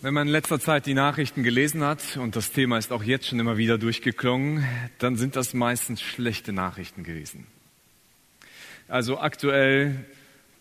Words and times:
Wenn 0.00 0.14
man 0.14 0.28
in 0.28 0.32
letzter 0.32 0.60
Zeit 0.60 0.86
die 0.86 0.94
Nachrichten 0.94 1.42
gelesen 1.42 1.82
hat, 1.82 2.16
und 2.18 2.36
das 2.36 2.52
Thema 2.52 2.78
ist 2.78 2.92
auch 2.92 3.02
jetzt 3.02 3.26
schon 3.26 3.40
immer 3.40 3.56
wieder 3.56 3.78
durchgeklungen, 3.78 4.64
dann 5.00 5.16
sind 5.16 5.34
das 5.34 5.54
meistens 5.54 6.00
schlechte 6.00 6.52
Nachrichten 6.52 7.02
gewesen. 7.02 7.48
Also 8.86 9.18
aktuell 9.18 10.04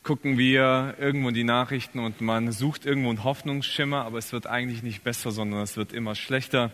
gucken 0.01 0.39
wir 0.39 0.95
irgendwo 0.97 1.29
in 1.29 1.35
die 1.35 1.43
Nachrichten 1.43 1.99
und 1.99 2.19
man 2.19 2.51
sucht 2.51 2.87
irgendwo 2.87 3.09
einen 3.09 3.23
Hoffnungsschimmer, 3.23 4.05
aber 4.05 4.17
es 4.17 4.31
wird 4.33 4.47
eigentlich 4.47 4.81
nicht 4.81 5.03
besser, 5.03 5.29
sondern 5.29 5.61
es 5.61 5.77
wird 5.77 5.93
immer 5.93 6.15
schlechter. 6.15 6.71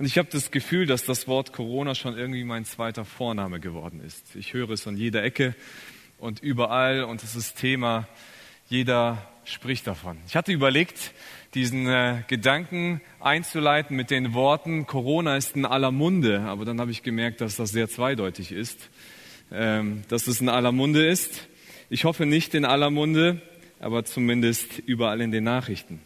Und 0.00 0.06
ich 0.06 0.18
habe 0.18 0.28
das 0.28 0.50
Gefühl, 0.50 0.86
dass 0.86 1.04
das 1.04 1.28
Wort 1.28 1.52
Corona 1.52 1.94
schon 1.94 2.18
irgendwie 2.18 2.42
mein 2.42 2.64
zweiter 2.64 3.04
Vorname 3.04 3.60
geworden 3.60 4.00
ist. 4.04 4.34
Ich 4.34 4.54
höre 4.54 4.70
es 4.70 4.88
an 4.88 4.96
jeder 4.96 5.22
Ecke 5.22 5.54
und 6.18 6.40
überall 6.40 7.04
und 7.04 7.22
es 7.22 7.36
ist 7.36 7.58
Thema. 7.58 8.08
Jeder 8.68 9.24
spricht 9.44 9.86
davon. 9.86 10.18
Ich 10.26 10.34
hatte 10.34 10.52
überlegt, 10.52 11.12
diesen 11.54 11.86
äh, 11.86 12.22
Gedanken 12.28 13.00
einzuleiten 13.20 13.96
mit 13.96 14.10
den 14.10 14.32
Worten, 14.32 14.86
Corona 14.86 15.36
ist 15.36 15.54
in 15.54 15.66
aller 15.66 15.90
Munde. 15.90 16.40
Aber 16.42 16.64
dann 16.64 16.80
habe 16.80 16.90
ich 16.90 17.02
gemerkt, 17.02 17.40
dass 17.40 17.56
das 17.56 17.70
sehr 17.70 17.88
zweideutig 17.88 18.52
ist, 18.52 18.88
ähm, 19.50 20.02
dass 20.08 20.26
es 20.26 20.40
in 20.40 20.48
aller 20.48 20.72
Munde 20.72 21.06
ist. 21.06 21.48
Ich 21.90 22.04
hoffe 22.04 22.24
nicht 22.24 22.54
in 22.54 22.64
aller 22.64 22.90
Munde, 22.90 23.42
aber 23.80 24.04
zumindest 24.04 24.78
überall 24.78 25.20
in 25.20 25.30
den 25.30 25.44
Nachrichten. 25.44 26.00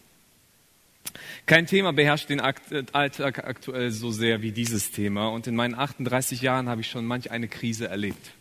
Kein 1.45 1.65
Thema 1.65 1.93
beherrscht 1.93 2.29
den 2.29 2.41
Alltag 2.41 3.45
aktuell 3.45 3.91
so 3.91 4.11
sehr 4.11 4.41
wie 4.41 4.51
dieses 4.51 4.91
Thema. 4.91 5.29
Und 5.29 5.47
in 5.47 5.55
meinen 5.55 5.75
38 5.75 6.41
Jahren 6.41 6.67
habe 6.67 6.81
ich 6.81 6.89
schon 6.89 7.05
manch 7.05 7.31
eine 7.31 7.47
Krise 7.47 7.87
erlebt. 7.87 8.31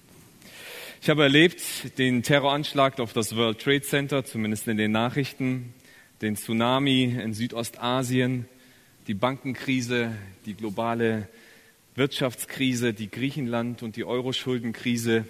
Ich 1.00 1.08
habe 1.08 1.22
erlebt 1.22 1.62
den 1.98 2.24
Terroranschlag 2.24 2.98
auf 2.98 3.12
das 3.12 3.36
World 3.36 3.60
Trade 3.60 3.82
Center, 3.82 4.24
zumindest 4.24 4.66
in 4.66 4.76
den 4.76 4.90
Nachrichten 4.90 5.72
den 6.22 6.36
Tsunami 6.36 7.04
in 7.04 7.34
Südostasien, 7.34 8.46
die 9.06 9.14
Bankenkrise, 9.14 10.12
die 10.46 10.54
globale 10.54 11.28
Wirtschaftskrise, 11.94 12.92
die 12.92 13.10
Griechenland- 13.10 13.82
und 13.82 13.96
die 13.96 14.04
Euro-Schuldenkrise, 14.04 15.24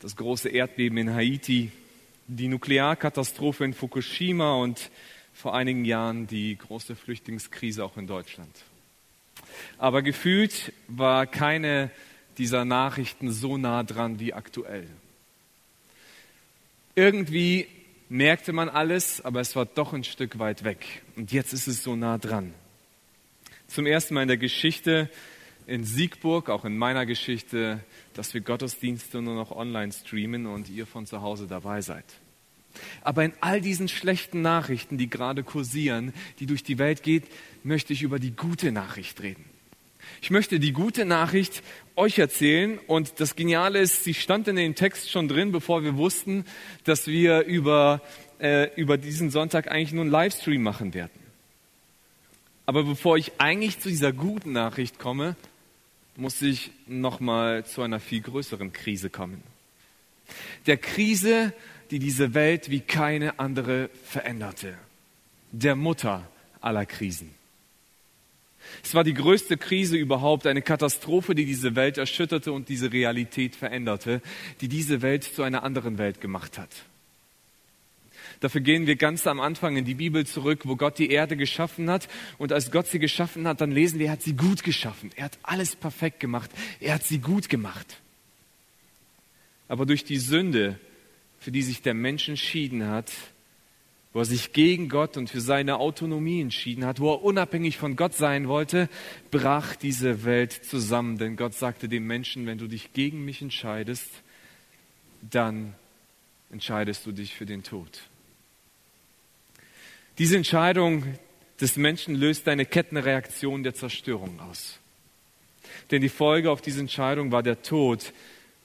das 0.00 0.16
große 0.16 0.48
Erdbeben 0.48 0.98
in 0.98 1.14
Haiti, 1.14 1.70
die 2.26 2.48
Nuklearkatastrophe 2.48 3.64
in 3.64 3.74
Fukushima 3.74 4.54
und 4.56 4.90
vor 5.32 5.54
einigen 5.54 5.84
Jahren 5.84 6.26
die 6.26 6.56
große 6.56 6.96
Flüchtlingskrise 6.96 7.84
auch 7.84 7.96
in 7.96 8.06
Deutschland. 8.06 8.50
Aber 9.78 10.02
gefühlt 10.02 10.72
war 10.88 11.26
keine 11.26 11.90
dieser 12.38 12.64
Nachrichten 12.64 13.30
so 13.30 13.56
nah 13.56 13.82
dran 13.82 14.18
wie 14.18 14.32
aktuell. 14.32 14.86
Irgendwie 16.94 17.68
merkte 18.08 18.52
man 18.52 18.68
alles, 18.68 19.24
aber 19.24 19.40
es 19.40 19.56
war 19.56 19.66
doch 19.66 19.92
ein 19.92 20.04
Stück 20.04 20.38
weit 20.38 20.64
weg. 20.64 21.02
Und 21.16 21.32
jetzt 21.32 21.52
ist 21.52 21.66
es 21.66 21.82
so 21.82 21.96
nah 21.96 22.18
dran. 22.18 22.54
Zum 23.68 23.86
ersten 23.86 24.14
Mal 24.14 24.22
in 24.22 24.28
der 24.28 24.36
Geschichte 24.36 25.10
in 25.66 25.84
Siegburg, 25.84 26.48
auch 26.48 26.64
in 26.64 26.78
meiner 26.78 27.06
Geschichte, 27.06 27.80
dass 28.14 28.34
wir 28.34 28.40
Gottesdienste 28.40 29.20
nur 29.20 29.34
noch 29.34 29.50
online 29.50 29.92
streamen 29.92 30.46
und 30.46 30.68
ihr 30.68 30.86
von 30.86 31.06
zu 31.06 31.22
Hause 31.22 31.46
dabei 31.48 31.80
seid. 31.80 32.04
Aber 33.02 33.24
in 33.24 33.32
all 33.40 33.60
diesen 33.60 33.88
schlechten 33.88 34.42
Nachrichten, 34.42 34.98
die 34.98 35.10
gerade 35.10 35.42
kursieren, 35.42 36.12
die 36.38 36.46
durch 36.46 36.62
die 36.62 36.78
Welt 36.78 37.02
geht, 37.02 37.24
möchte 37.64 37.92
ich 37.92 38.02
über 38.02 38.18
die 38.18 38.36
gute 38.36 38.70
Nachricht 38.70 39.20
reden. 39.22 39.44
Ich 40.22 40.30
möchte 40.30 40.58
die 40.60 40.72
gute 40.72 41.04
Nachricht 41.04 41.62
euch 41.94 42.18
erzählen 42.18 42.78
und 42.86 43.20
das 43.20 43.36
Geniale 43.36 43.78
ist, 43.78 44.04
sie 44.04 44.14
stand 44.14 44.48
in 44.48 44.56
dem 44.56 44.74
Text 44.74 45.10
schon 45.10 45.28
drin, 45.28 45.52
bevor 45.52 45.82
wir 45.82 45.96
wussten, 45.96 46.44
dass 46.84 47.06
wir 47.06 47.44
über, 47.44 48.02
äh, 48.40 48.68
über 48.74 48.98
diesen 48.98 49.30
Sonntag 49.30 49.70
eigentlich 49.70 49.92
nur 49.92 50.02
einen 50.02 50.10
Livestream 50.10 50.62
machen 50.62 50.94
werden. 50.94 51.26
Aber 52.66 52.82
bevor 52.82 53.16
ich 53.16 53.32
eigentlich 53.38 53.78
zu 53.78 53.88
dieser 53.88 54.12
guten 54.12 54.52
Nachricht 54.52 54.98
komme, 54.98 55.36
muss 56.16 56.42
ich 56.42 56.72
nochmal 56.86 57.64
zu 57.64 57.82
einer 57.82 58.00
viel 58.00 58.20
größeren 58.20 58.72
Krise 58.72 59.10
kommen. 59.10 59.42
Der 60.66 60.76
Krise, 60.76 61.52
die 61.90 61.98
diese 61.98 62.34
Welt 62.34 62.70
wie 62.70 62.80
keine 62.80 63.38
andere 63.38 63.90
veränderte. 64.04 64.76
Der 65.52 65.76
Mutter 65.76 66.28
aller 66.60 66.86
Krisen. 66.86 67.30
Es 68.82 68.94
war 68.94 69.04
die 69.04 69.14
größte 69.14 69.56
Krise 69.56 69.96
überhaupt, 69.96 70.46
eine 70.46 70.62
Katastrophe, 70.62 71.34
die 71.34 71.44
diese 71.44 71.74
Welt 71.74 71.98
erschütterte 71.98 72.52
und 72.52 72.68
diese 72.68 72.92
Realität 72.92 73.56
veränderte, 73.56 74.22
die 74.60 74.68
diese 74.68 75.02
Welt 75.02 75.24
zu 75.24 75.42
einer 75.42 75.62
anderen 75.62 75.98
Welt 75.98 76.20
gemacht 76.20 76.58
hat. 76.58 76.70
Dafür 78.40 78.60
gehen 78.60 78.86
wir 78.86 78.96
ganz 78.96 79.26
am 79.26 79.40
Anfang 79.40 79.76
in 79.76 79.84
die 79.84 79.94
Bibel 79.94 80.26
zurück, 80.26 80.62
wo 80.64 80.76
Gott 80.76 80.98
die 80.98 81.10
Erde 81.10 81.36
geschaffen 81.36 81.88
hat. 81.88 82.08
Und 82.38 82.52
als 82.52 82.70
Gott 82.70 82.86
sie 82.86 82.98
geschaffen 82.98 83.48
hat, 83.48 83.60
dann 83.60 83.70
lesen 83.70 83.98
wir, 83.98 84.06
er 84.06 84.12
hat 84.12 84.22
sie 84.22 84.36
gut 84.36 84.62
geschaffen. 84.62 85.10
Er 85.16 85.24
hat 85.24 85.38
alles 85.42 85.74
perfekt 85.74 86.20
gemacht. 86.20 86.50
Er 86.80 86.94
hat 86.94 87.04
sie 87.04 87.18
gut 87.18 87.48
gemacht. 87.48 88.00
Aber 89.68 89.86
durch 89.86 90.04
die 90.04 90.18
Sünde, 90.18 90.78
für 91.38 91.50
die 91.50 91.62
sich 91.62 91.82
der 91.82 91.94
Mensch 91.94 92.28
entschieden 92.28 92.86
hat, 92.86 93.10
wo 94.12 94.20
er 94.20 94.24
sich 94.24 94.52
gegen 94.52 94.88
Gott 94.88 95.16
und 95.16 95.28
für 95.28 95.40
seine 95.40 95.78
Autonomie 95.78 96.40
entschieden 96.40 96.86
hat, 96.86 97.00
wo 97.00 97.12
er 97.12 97.22
unabhängig 97.22 97.76
von 97.76 97.96
Gott 97.96 98.14
sein 98.14 98.48
wollte, 98.48 98.88
brach 99.30 99.76
diese 99.76 100.24
Welt 100.24 100.52
zusammen. 100.52 101.18
Denn 101.18 101.36
Gott 101.36 101.54
sagte 101.54 101.88
dem 101.88 102.06
Menschen, 102.06 102.46
wenn 102.46 102.58
du 102.58 102.66
dich 102.66 102.92
gegen 102.92 103.24
mich 103.24 103.42
entscheidest, 103.42 104.10
dann 105.20 105.74
entscheidest 106.50 107.04
du 107.04 107.12
dich 107.12 107.34
für 107.34 107.46
den 107.46 107.62
Tod. 107.62 108.02
Diese 110.18 110.36
Entscheidung 110.36 111.04
des 111.60 111.76
Menschen 111.76 112.14
löst 112.14 112.48
eine 112.48 112.64
Kettenreaktion 112.64 113.62
der 113.62 113.74
Zerstörung 113.74 114.40
aus. 114.40 114.78
Denn 115.90 116.00
die 116.00 116.08
Folge 116.08 116.50
auf 116.50 116.60
diese 116.60 116.80
Entscheidung 116.80 117.32
war 117.32 117.42
der 117.42 117.62
Tod. 117.62 118.12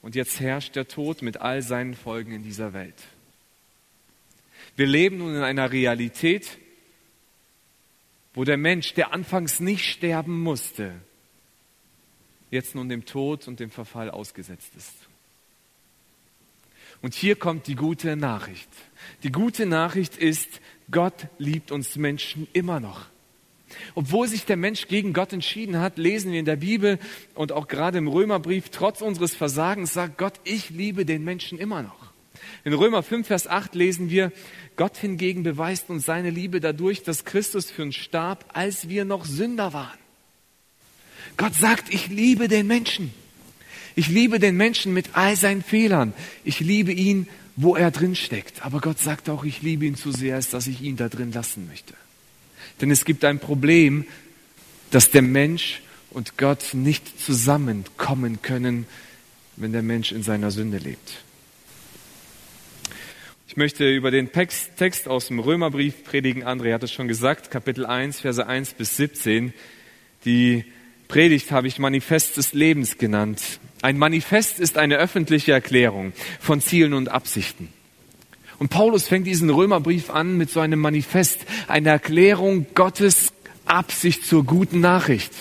Und 0.02 0.16
jetzt 0.16 0.40
herrscht 0.40 0.76
der 0.76 0.88
Tod 0.88 1.22
mit 1.22 1.38
all 1.38 1.62
seinen 1.62 1.94
Folgen 1.94 2.32
in 2.32 2.44
dieser 2.44 2.74
Welt. 2.74 2.96
Wir 4.76 4.88
leben 4.88 5.18
nun 5.18 5.36
in 5.36 5.42
einer 5.42 5.72
Realität, 5.72 6.58
wo 8.34 8.44
der 8.44 8.58
Mensch, 8.58 8.94
der 8.94 9.14
anfangs 9.14 9.60
nicht 9.60 9.92
sterben 9.92 10.42
musste, 10.42 10.94
jetzt 12.50 12.76
nun 12.76 12.90
dem 12.90 13.06
Tod 13.06 13.48
und 13.48 13.60
dem 13.60 13.72
Verfall 13.72 14.10
ausgesetzt 14.10 14.74
ist. 14.78 14.94
Und 17.02 17.14
hier 17.14 17.36
kommt 17.36 17.68
die 17.68 17.76
gute 17.76 18.16
Nachricht. 18.16 18.70
Die 19.24 19.32
gute 19.32 19.66
Nachricht 19.66 20.18
ist, 20.18 20.62
Gott 20.92 21.28
liebt 21.40 21.72
uns 21.72 21.96
Menschen 21.96 22.48
immer 22.54 22.80
noch. 22.80 23.08
Obwohl 23.96 24.28
sich 24.28 24.46
der 24.46 24.58
Mensch 24.58 24.88
gegen 24.88 25.14
Gott 25.14 25.34
entschieden 25.34 25.80
hat, 25.80 25.98
lesen 25.98 26.32
wir 26.32 26.40
in 26.40 26.46
der 26.46 26.58
Bibel 26.58 27.00
und 27.34 27.52
auch 27.52 27.68
gerade 27.68 27.98
im 27.98 28.08
Römerbrief, 28.08 28.70
trotz 28.70 29.02
unseres 29.02 29.34
Versagens 29.34 29.94
sagt 29.94 30.18
Gott, 30.18 30.34
ich 30.44 30.70
liebe 30.70 31.06
den 31.06 31.24
Menschen 31.24 31.58
immer 31.58 31.82
noch. 31.82 32.11
In 32.64 32.74
Römer 32.74 33.04
5, 33.04 33.28
Vers 33.28 33.48
8 33.48 33.76
lesen 33.76 34.10
wir, 34.10 34.32
Gott 34.76 34.98
hingegen 34.98 35.44
beweist 35.44 35.90
uns 35.90 36.06
seine 36.06 36.30
Liebe 36.30 36.60
dadurch, 36.60 37.04
dass 37.04 37.26
Christus 37.26 37.72
für 37.72 37.84
uns 37.84 37.96
starb, 37.96 38.46
als 38.54 38.90
wir 38.90 39.06
noch 39.06 39.26
Sünder 39.26 39.74
waren. 39.74 40.00
Gott 41.38 41.56
sagt, 41.56 41.94
ich 41.94 42.08
liebe 42.08 42.48
den 42.48 42.68
Menschen. 42.68 43.14
Ich 43.96 44.08
liebe 44.08 44.40
den 44.40 44.56
Menschen 44.56 44.94
mit 44.94 45.10
all 45.14 45.36
seinen 45.36 45.64
Fehlern. 45.64 46.14
Ich 46.44 46.60
liebe 46.60 46.92
ihn, 46.92 47.28
wo 47.56 47.76
er 47.76 47.92
drin 47.92 48.16
steckt. 48.16 48.66
Aber 48.66 48.80
Gott 48.80 49.00
sagt 49.00 49.30
auch, 49.30 49.44
ich 49.44 49.62
liebe 49.62 49.86
ihn 49.86 49.96
zu 49.96 50.12
sehr, 50.12 50.36
als 50.36 50.50
dass 50.50 50.68
ich 50.68 50.82
ihn 50.82 50.96
da 50.96 51.10
drin 51.10 51.32
lassen 51.32 51.68
möchte. 51.68 51.94
Denn 52.80 52.92
es 52.92 53.06
gibt 53.06 53.26
ein 53.26 53.40
Problem, 53.40 54.06
dass 54.92 55.12
der 55.12 55.22
Mensch 55.22 55.82
und 56.10 56.38
Gott 56.38 56.74
nicht 56.74 57.20
zusammenkommen 57.20 58.42
können, 58.42 58.86
wenn 59.56 59.72
der 59.72 59.84
Mensch 59.84 60.12
in 60.12 60.24
seiner 60.24 60.52
Sünde 60.52 60.78
lebt. 60.78 61.24
Ich 63.52 63.58
möchte 63.58 63.86
über 63.94 64.12
den 64.12 64.32
Text 64.32 65.10
aus 65.10 65.28
dem 65.28 65.40
Römerbrief 65.40 66.06
predigen. 66.06 66.46
André 66.46 66.72
hat 66.74 66.84
es 66.84 66.94
schon 66.94 67.10
gesagt, 67.10 67.52
Kapitel 67.52 67.86
1, 67.86 68.22
Verse 68.22 68.48
1 68.48 68.76
bis 68.76 68.96
17. 68.96 69.52
Die 70.24 70.64
Predigt 71.10 71.52
habe 71.52 71.68
ich 71.68 71.78
Manifest 71.78 72.38
des 72.38 72.54
Lebens 72.54 72.98
genannt. 72.98 73.42
Ein 73.82 73.98
Manifest 73.98 74.62
ist 74.62 74.78
eine 74.78 74.96
öffentliche 74.96 75.52
Erklärung 75.52 76.14
von 76.40 76.62
Zielen 76.62 76.94
und 76.94 77.10
Absichten. 77.10 77.68
Und 78.58 78.70
Paulus 78.70 79.10
fängt 79.10 79.28
diesen 79.28 79.50
Römerbrief 79.50 80.12
an 80.12 80.38
mit 80.38 80.50
so 80.50 80.62
einem 80.62 80.80
Manifest, 80.80 81.42
einer 81.68 81.90
Erklärung 81.90 82.68
Gottes 82.74 83.34
Absicht 83.66 84.26
zur 84.26 84.46
guten 84.46 84.80
Nachricht. 84.80 85.34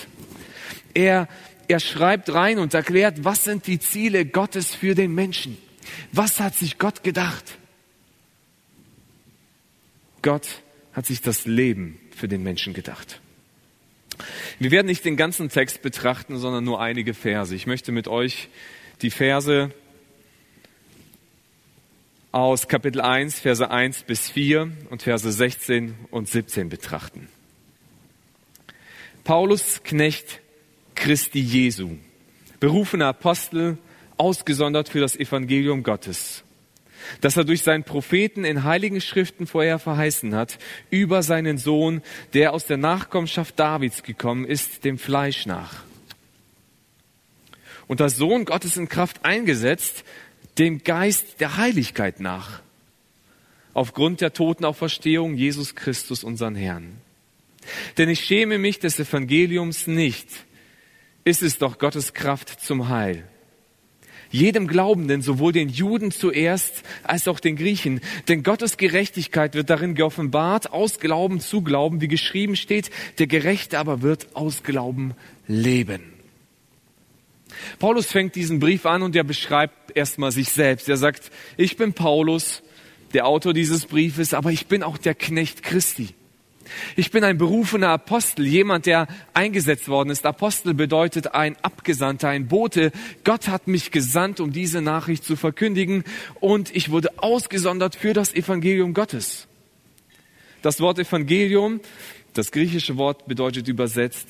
Er, 0.93 1.29
er 1.69 1.79
schreibt 1.79 2.33
rein 2.33 2.59
und 2.59 2.73
erklärt, 2.73 3.23
was 3.23 3.45
sind 3.45 3.67
die 3.67 3.79
Ziele 3.79 4.25
Gottes 4.25 4.75
für 4.75 4.95
den 4.95 5.15
Menschen? 5.15 5.57
Was 6.11 6.41
hat 6.41 6.55
sich 6.55 6.77
Gott 6.77 7.05
gedacht? 7.05 7.57
Gott 10.21 10.61
hat 10.93 11.05
sich 11.05 11.21
das 11.21 11.45
Leben 11.45 11.99
für 12.15 12.27
den 12.27 12.43
Menschen 12.43 12.73
gedacht. 12.73 13.21
Wir 14.59 14.71
werden 14.71 14.87
nicht 14.87 15.05
den 15.05 15.17
ganzen 15.17 15.49
Text 15.49 15.81
betrachten, 15.81 16.37
sondern 16.37 16.63
nur 16.63 16.81
einige 16.81 17.13
Verse. 17.13 17.55
Ich 17.55 17.65
möchte 17.65 17.91
mit 17.91 18.07
euch 18.07 18.49
die 19.01 19.09
Verse 19.09 19.71
aus 22.31 22.67
Kapitel 22.67 23.01
1, 23.01 23.39
Verse 23.39 23.69
1 23.69 24.03
bis 24.03 24.29
4 24.29 24.71
und 24.89 25.01
Verse 25.01 25.29
16 25.29 25.95
und 26.11 26.29
17 26.29 26.69
betrachten. 26.69 27.27
Paulus, 29.23 29.81
Knecht 29.83 30.39
Christi 30.95 31.39
Jesu, 31.39 31.97
berufener 32.59 33.07
Apostel, 33.07 33.77
ausgesondert 34.17 34.89
für 34.89 34.99
das 34.99 35.15
Evangelium 35.15 35.83
Gottes, 35.83 36.43
das 37.21 37.37
er 37.37 37.43
durch 37.43 37.61
seinen 37.61 37.83
Propheten 37.83 38.45
in 38.45 38.63
heiligen 38.63 39.01
Schriften 39.01 39.47
vorher 39.47 39.79
verheißen 39.79 40.35
hat, 40.35 40.59
über 40.89 41.23
seinen 41.23 41.57
Sohn, 41.57 42.01
der 42.33 42.53
aus 42.53 42.65
der 42.65 42.77
Nachkommenschaft 42.77 43.59
Davids 43.59 44.03
gekommen 44.03 44.45
ist, 44.45 44.83
dem 44.83 44.97
Fleisch 44.97 45.45
nach. 45.45 45.83
Und 47.87 47.99
das 47.99 48.15
Sohn 48.15 48.45
Gottes 48.45 48.77
in 48.77 48.87
Kraft 48.87 49.25
eingesetzt, 49.25 50.03
dem 50.57 50.83
Geist 50.83 51.39
der 51.39 51.57
Heiligkeit 51.57 52.19
nach, 52.19 52.61
aufgrund 53.73 54.21
der 54.21 54.33
Totenauferstehung 54.33 55.35
Jesus 55.35 55.75
Christus, 55.75 56.23
unseren 56.23 56.55
Herrn. 56.55 56.97
Denn 57.97 58.09
ich 58.09 58.21
schäme 58.21 58.57
mich 58.57 58.79
des 58.79 58.99
Evangeliums 58.99 59.87
nicht, 59.87 60.27
ist 61.23 61.43
es 61.43 61.57
doch 61.57 61.77
Gottes 61.77 62.13
Kraft 62.13 62.61
zum 62.61 62.89
Heil. 62.89 63.23
Jedem 64.31 64.67
Glaubenden, 64.67 65.21
sowohl 65.21 65.51
den 65.51 65.69
Juden 65.69 66.11
zuerst 66.11 66.83
als 67.03 67.27
auch 67.27 67.39
den 67.39 67.57
Griechen. 67.57 67.99
Denn 68.27 68.43
Gottes 68.43 68.77
Gerechtigkeit 68.77 69.55
wird 69.55 69.69
darin 69.69 69.93
geoffenbart, 69.93 70.71
aus 70.71 70.99
Glauben 70.99 71.41
zu 71.41 71.61
Glauben, 71.61 72.01
wie 72.01 72.07
geschrieben 72.07 72.55
steht, 72.55 72.89
der 73.19 73.27
Gerechte 73.27 73.77
aber 73.77 74.01
wird 74.01 74.27
aus 74.33 74.63
Glauben 74.63 75.13
leben. 75.47 76.01
Paulus 77.79 78.07
fängt 78.07 78.35
diesen 78.35 78.59
Brief 78.59 78.85
an 78.85 79.01
und 79.01 79.15
er 79.15 79.23
beschreibt 79.23 79.95
erstmal 79.95 80.31
sich 80.31 80.49
selbst. 80.49 80.87
Er 80.87 80.97
sagt, 80.97 81.31
ich 81.57 81.77
bin 81.77 81.93
Paulus, 81.93 82.63
der 83.13 83.27
Autor 83.27 83.53
dieses 83.53 83.85
Briefes, 83.85 84.33
aber 84.33 84.51
ich 84.51 84.67
bin 84.67 84.83
auch 84.83 84.97
der 84.97 85.15
Knecht 85.15 85.63
Christi. 85.63 86.15
Ich 86.95 87.11
bin 87.11 87.23
ein 87.23 87.37
berufener 87.37 87.89
Apostel, 87.89 88.45
jemand, 88.45 88.85
der 88.85 89.07
eingesetzt 89.33 89.87
worden 89.87 90.09
ist. 90.09 90.25
Apostel 90.25 90.73
bedeutet 90.73 91.33
ein 91.33 91.55
Abgesandter, 91.61 92.29
ein 92.29 92.47
Bote. 92.47 92.91
Gott 93.23 93.47
hat 93.47 93.67
mich 93.67 93.91
gesandt, 93.91 94.39
um 94.39 94.51
diese 94.51 94.81
Nachricht 94.81 95.23
zu 95.23 95.35
verkündigen 95.35 96.03
und 96.39 96.75
ich 96.75 96.91
wurde 96.91 97.09
ausgesondert 97.17 97.95
für 97.95 98.13
das 98.13 98.33
Evangelium 98.33 98.93
Gottes. 98.93 99.47
Das 100.61 100.79
Wort 100.79 100.99
Evangelium, 100.99 101.79
das 102.33 102.51
griechische 102.51 102.97
Wort 102.97 103.25
bedeutet 103.27 103.67
übersetzt 103.67 104.27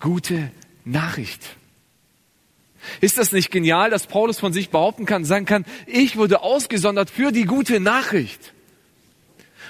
gute 0.00 0.50
Nachricht. 0.84 1.56
Ist 3.00 3.18
das 3.18 3.32
nicht 3.32 3.50
genial, 3.50 3.90
dass 3.90 4.06
Paulus 4.06 4.38
von 4.38 4.52
sich 4.52 4.70
behaupten 4.70 5.06
kann, 5.06 5.24
sagen 5.24 5.44
kann, 5.44 5.64
ich 5.86 6.16
wurde 6.16 6.42
ausgesondert 6.42 7.10
für 7.10 7.32
die 7.32 7.44
gute 7.44 7.80
Nachricht? 7.80 8.52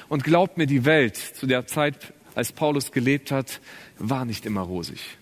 Und 0.08 0.24
glaubt 0.24 0.56
mir, 0.56 0.66
die 0.66 0.84
Welt 0.84 1.16
zu 1.16 1.46
der 1.46 1.66
Zeit, 1.66 2.12
als 2.34 2.52
Paulus 2.52 2.92
gelebt 2.92 3.30
hat, 3.30 3.60
war 3.98 4.24
nicht 4.24 4.46
immer 4.46 4.60
rosig. 4.60 5.16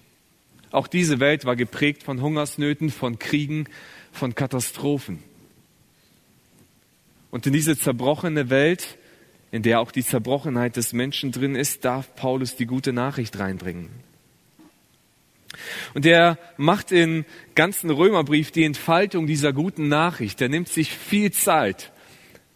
Auch 0.70 0.88
diese 0.88 1.20
Welt 1.20 1.44
war 1.44 1.54
geprägt 1.54 2.02
von 2.02 2.20
Hungersnöten, 2.20 2.90
von 2.90 3.18
Kriegen, 3.18 3.68
von 4.12 4.34
Katastrophen. 4.34 5.22
Und 7.30 7.46
in 7.46 7.52
diese 7.52 7.78
zerbrochene 7.78 8.50
Welt, 8.50 8.98
in 9.52 9.62
der 9.62 9.80
auch 9.80 9.92
die 9.92 10.04
Zerbrochenheit 10.04 10.76
des 10.76 10.92
Menschen 10.92 11.30
drin 11.30 11.54
ist, 11.54 11.84
darf 11.84 12.14
Paulus 12.16 12.56
die 12.56 12.66
gute 12.66 12.92
Nachricht 12.92 13.38
reinbringen. 13.38 13.90
Und 15.94 16.04
er 16.06 16.38
macht 16.56 16.90
im 16.90 17.24
ganzen 17.54 17.90
Römerbrief 17.90 18.50
die 18.50 18.64
Entfaltung 18.64 19.28
dieser 19.28 19.52
guten 19.52 19.86
Nachricht. 19.86 20.40
Er 20.40 20.48
nimmt 20.48 20.68
sich 20.68 20.90
viel 20.90 21.30
Zeit 21.30 21.92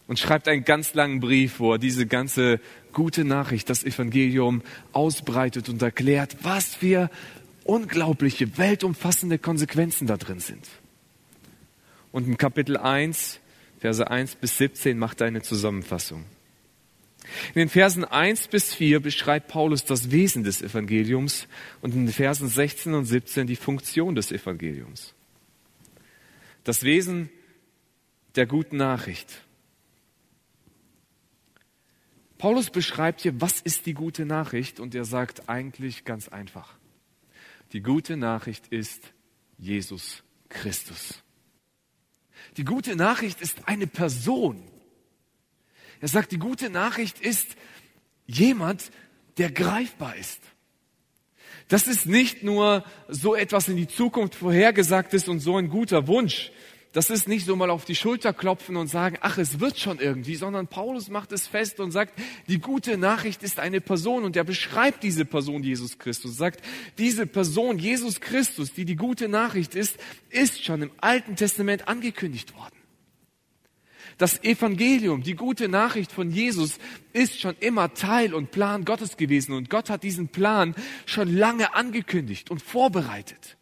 und 0.09 0.17
schreibt 0.17 0.47
einen 0.47 0.65
ganz 0.65 0.95
langen 0.95 1.19
Brief, 1.19 1.59
wo 1.59 1.73
er 1.73 1.77
diese 1.77 2.07
ganze 2.07 2.59
gute 2.93 3.23
Nachricht, 3.23 3.69
das 3.69 3.83
Evangelium 3.83 4.63
ausbreitet 4.91 5.69
und 5.69 5.83
erklärt, 5.83 6.37
was 6.41 6.73
für 6.73 7.11
unglaubliche, 7.63 8.57
weltumfassende 8.57 9.37
Konsequenzen 9.37 10.07
da 10.07 10.17
drin 10.17 10.39
sind. 10.39 10.67
Und 12.11 12.25
im 12.25 12.37
Kapitel 12.37 12.75
1, 12.75 13.39
Verse 13.77 14.09
1 14.09 14.37
bis 14.37 14.57
17 14.57 14.97
macht 14.97 15.21
er 15.21 15.27
eine 15.27 15.43
Zusammenfassung. 15.43 16.25
In 17.53 17.59
den 17.59 17.69
Versen 17.69 18.03
1 18.03 18.47
bis 18.47 18.73
4 18.73 19.01
beschreibt 19.01 19.47
Paulus 19.49 19.85
das 19.85 20.09
Wesen 20.09 20.43
des 20.43 20.63
Evangeliums 20.63 21.47
und 21.81 21.93
in 21.93 22.07
den 22.07 22.13
Versen 22.13 22.49
16 22.49 22.95
und 22.95 23.05
17 23.05 23.45
die 23.45 23.55
Funktion 23.55 24.15
des 24.15 24.31
Evangeliums. 24.31 25.13
Das 26.63 26.81
Wesen 26.81 27.29
der 28.35 28.47
guten 28.47 28.77
Nachricht. 28.77 29.43
Paulus 32.39 32.69
beschreibt 32.69 33.21
hier, 33.21 33.39
was 33.41 33.59
ist 33.59 33.85
die 33.85 33.93
gute 33.93 34.25
Nachricht 34.25 34.79
und 34.79 34.95
er 34.95 35.03
sagt 35.03 35.49
eigentlich 35.49 36.05
ganz 36.05 36.29
einfach. 36.29 36.77
Die 37.73 37.81
gute 37.81 38.15
Nachricht 38.15 38.67
ist 38.67 39.13
Jesus 39.57 40.23
Christus. 40.47 41.21
Die 42.55 42.63
gute 42.63 42.95
Nachricht 42.95 43.41
ist 43.41 43.67
eine 43.67 43.87
Person. 43.87 44.63
Er 45.99 46.07
sagt, 46.07 46.31
die 46.31 46.39
gute 46.39 46.69
Nachricht 46.69 47.19
ist 47.19 47.57
jemand, 48.25 48.89
der 49.37 49.51
greifbar 49.51 50.15
ist. 50.15 50.41
Das 51.67 51.87
ist 51.89 52.05
nicht 52.05 52.41
nur 52.41 52.85
so 53.09 53.35
etwas 53.35 53.67
in 53.67 53.75
die 53.75 53.87
Zukunft 53.89 54.35
vorhergesagtes 54.35 55.27
und 55.27 55.41
so 55.41 55.57
ein 55.57 55.69
guter 55.69 56.07
Wunsch. 56.07 56.51
Das 56.91 57.11
ist 57.11 57.27
nicht 57.27 57.45
so 57.45 57.55
mal 57.55 57.69
auf 57.69 57.85
die 57.85 57.93
Schulter 57.93 58.33
klopfen 58.33 58.75
und 58.75 58.87
sagen, 58.87 59.17
ach, 59.21 59.37
es 59.37 59.59
wird 59.59 59.77
schon 59.77 59.99
irgendwie, 59.99 60.35
sondern 60.35 60.65
Paulus 60.65 61.09
macht 61.09 61.31
es 61.31 61.45
fest 61.45 61.79
und 61.79 61.91
sagt, 61.91 62.19
die 62.47 62.57
gute 62.57 62.97
Nachricht 62.97 63.43
ist 63.43 63.59
eine 63.59 63.79
Person 63.79 64.23
und 64.23 64.35
er 64.35 64.43
beschreibt 64.43 65.03
diese 65.03 65.23
Person 65.23 65.61
Jesus 65.61 65.99
Christus, 65.99 66.35
sagt, 66.35 66.61
diese 66.97 67.27
Person 67.27 67.77
Jesus 67.77 68.21
Christus, 68.21 68.73
die 68.73 68.85
die 68.85 68.95
gute 68.95 69.29
Nachricht 69.29 69.75
ist, 69.75 69.97
ist 70.31 70.63
schon 70.65 70.81
im 70.81 70.91
Alten 70.99 71.35
Testament 71.35 71.87
angekündigt 71.87 72.57
worden. 72.57 72.75
Das 74.17 74.43
Evangelium, 74.43 75.21
die 75.21 75.35
gute 75.35 75.69
Nachricht 75.69 76.11
von 76.11 76.31
Jesus 76.31 76.79
ist 77.13 77.39
schon 77.39 77.55
immer 77.59 77.93
Teil 77.93 78.33
und 78.33 78.49
Plan 78.49 78.83
Gottes 78.83 79.15
gewesen 79.15 79.53
und 79.53 79.69
Gott 79.69 79.91
hat 79.91 80.01
diesen 80.01 80.29
Plan 80.29 80.73
schon 81.05 81.33
lange 81.33 81.75
angekündigt 81.75 82.49
und 82.49 82.63
vorbereitet. 82.63 83.58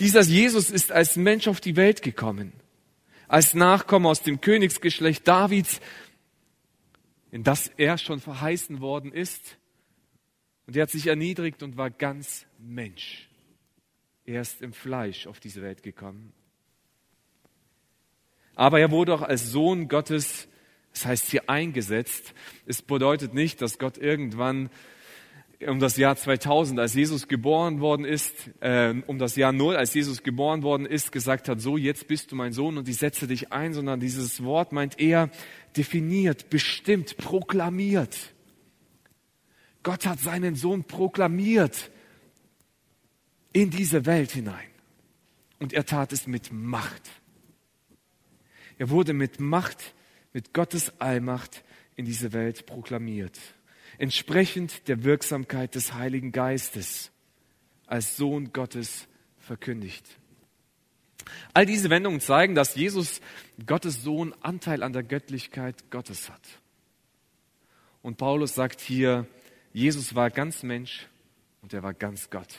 Dieser 0.00 0.22
Jesus 0.22 0.70
ist 0.70 0.92
als 0.92 1.16
Mensch 1.16 1.48
auf 1.48 1.60
die 1.60 1.76
Welt 1.76 2.02
gekommen, 2.02 2.52
als 3.28 3.54
Nachkomme 3.54 4.08
aus 4.08 4.22
dem 4.22 4.40
Königsgeschlecht 4.40 5.26
Davids, 5.26 5.80
in 7.30 7.42
das 7.42 7.68
er 7.76 7.98
schon 7.98 8.20
verheißen 8.20 8.80
worden 8.80 9.12
ist. 9.12 9.58
Und 10.66 10.76
er 10.76 10.82
hat 10.82 10.90
sich 10.90 11.06
erniedrigt 11.06 11.62
und 11.62 11.76
war 11.76 11.90
ganz 11.90 12.46
Mensch. 12.58 13.28
Er 14.24 14.40
ist 14.40 14.62
im 14.62 14.72
Fleisch 14.72 15.26
auf 15.26 15.38
diese 15.38 15.62
Welt 15.62 15.82
gekommen. 15.82 16.32
Aber 18.56 18.80
er 18.80 18.90
wurde 18.90 19.14
auch 19.14 19.22
als 19.22 19.50
Sohn 19.50 19.86
Gottes, 19.86 20.48
das 20.92 21.04
heißt 21.04 21.30
hier 21.30 21.48
eingesetzt. 21.48 22.34
Es 22.64 22.82
bedeutet 22.82 23.34
nicht, 23.34 23.60
dass 23.60 23.78
Gott 23.78 23.98
irgendwann 23.98 24.70
um 25.66 25.78
das 25.78 25.96
Jahr 25.96 26.16
2000, 26.16 26.78
als 26.78 26.94
Jesus 26.94 27.28
geboren 27.28 27.80
worden 27.80 28.04
ist, 28.04 28.50
äh, 28.60 28.94
um 29.06 29.18
das 29.18 29.36
Jahr 29.36 29.52
Null, 29.52 29.76
als 29.76 29.94
Jesus 29.94 30.22
geboren 30.22 30.62
worden 30.62 30.86
ist, 30.86 31.12
gesagt 31.12 31.48
hat, 31.48 31.60
so 31.60 31.76
jetzt 31.76 32.08
bist 32.08 32.32
du 32.32 32.36
mein 32.36 32.52
Sohn 32.52 32.76
und 32.76 32.88
ich 32.88 32.98
setze 32.98 33.26
dich 33.26 33.52
ein, 33.52 33.72
sondern 33.72 34.00
dieses 34.00 34.42
Wort 34.44 34.72
meint 34.72 35.00
eher 35.00 35.30
definiert, 35.76 36.50
bestimmt, 36.50 37.16
proklamiert. 37.16 38.16
Gott 39.82 40.04
hat 40.06 40.18
seinen 40.18 40.56
Sohn 40.56 40.84
proklamiert 40.84 41.90
in 43.52 43.70
diese 43.70 44.04
Welt 44.04 44.32
hinein. 44.32 44.68
Und 45.58 45.72
er 45.72 45.86
tat 45.86 46.12
es 46.12 46.26
mit 46.26 46.52
Macht. 46.52 47.02
Er 48.78 48.90
wurde 48.90 49.14
mit 49.14 49.40
Macht, 49.40 49.94
mit 50.34 50.52
Gottes 50.52 51.00
Allmacht 51.00 51.64
in 51.94 52.04
diese 52.04 52.34
Welt 52.34 52.66
proklamiert. 52.66 53.38
Entsprechend 53.98 54.88
der 54.88 55.04
Wirksamkeit 55.04 55.74
des 55.74 55.94
Heiligen 55.94 56.32
Geistes 56.32 57.10
als 57.86 58.16
Sohn 58.16 58.52
Gottes 58.52 59.08
verkündigt. 59.38 60.04
All 61.54 61.66
diese 61.66 61.90
Wendungen 61.90 62.20
zeigen, 62.20 62.54
dass 62.54 62.74
Jesus, 62.74 63.20
Gottes 63.64 64.02
Sohn, 64.02 64.34
Anteil 64.40 64.82
an 64.82 64.92
der 64.92 65.02
Göttlichkeit 65.02 65.90
Gottes 65.90 66.30
hat. 66.30 66.42
Und 68.02 68.18
Paulus 68.18 68.54
sagt 68.54 68.80
hier, 68.80 69.26
Jesus 69.72 70.14
war 70.14 70.30
ganz 70.30 70.62
Mensch 70.62 71.08
und 71.62 71.72
er 71.72 71.82
war 71.82 71.94
ganz 71.94 72.30
Gott. 72.30 72.54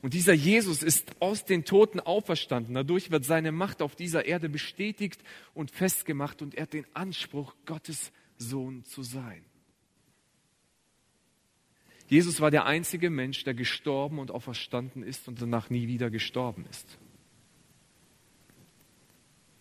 Und 0.00 0.14
dieser 0.14 0.32
Jesus 0.32 0.84
ist 0.84 1.10
aus 1.20 1.44
den 1.44 1.64
Toten 1.64 1.98
auferstanden. 1.98 2.74
Dadurch 2.74 3.10
wird 3.10 3.24
seine 3.24 3.50
Macht 3.50 3.82
auf 3.82 3.96
dieser 3.96 4.26
Erde 4.26 4.48
bestätigt 4.48 5.20
und 5.54 5.72
festgemacht 5.72 6.40
und 6.40 6.54
er 6.54 6.62
hat 6.62 6.72
den 6.72 6.86
Anspruch, 6.94 7.56
Gottes 7.66 8.12
Sohn 8.36 8.84
zu 8.84 9.02
sein. 9.02 9.44
Jesus 12.08 12.40
war 12.40 12.50
der 12.50 12.64
einzige 12.64 13.10
Mensch, 13.10 13.44
der 13.44 13.54
gestorben 13.54 14.18
und 14.18 14.30
auferstanden 14.30 15.02
ist 15.02 15.28
und 15.28 15.40
danach 15.40 15.70
nie 15.70 15.86
wieder 15.86 16.10
gestorben 16.10 16.64
ist. 16.70 16.98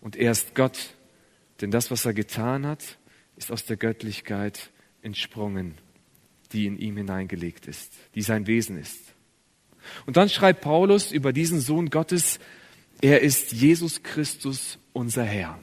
Und 0.01 0.15
er 0.15 0.31
ist 0.31 0.55
Gott 0.55 0.95
Denn 1.61 1.71
das, 1.71 1.91
was 1.91 2.05
er 2.05 2.13
getan 2.13 2.65
hat, 2.65 2.83
ist 3.35 3.51
aus 3.51 3.65
der 3.65 3.77
Göttlichkeit 3.77 4.71
entsprungen, 5.01 5.75
die 6.51 6.65
in 6.65 6.77
ihm 6.77 6.97
hineingelegt 6.97 7.67
ist, 7.67 7.93
die 8.15 8.21
sein 8.21 8.47
Wesen 8.47 8.77
ist. 8.77 8.99
Und 10.05 10.17
dann 10.17 10.29
schreibt 10.29 10.61
Paulus 10.61 11.11
über 11.11 11.33
diesen 11.33 11.59
Sohn 11.59 11.89
Gottes, 11.89 12.39
er 13.01 13.21
ist 13.21 13.51
Jesus 13.53 14.03
Christus, 14.03 14.79
unser 14.93 15.23
Herr. 15.23 15.59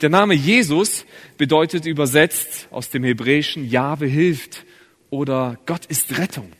Der 0.00 0.08
Name 0.08 0.34
Jesus 0.34 1.04
bedeutet 1.36 1.84
übersetzt 1.84 2.68
aus 2.70 2.90
dem 2.90 3.04
Hebräischen 3.04 3.68
Jahwe 3.68 4.06
hilft 4.06 4.64
oder 5.10 5.58
Gott 5.66 5.86
ist 5.86 6.18
Rettung. 6.18 6.52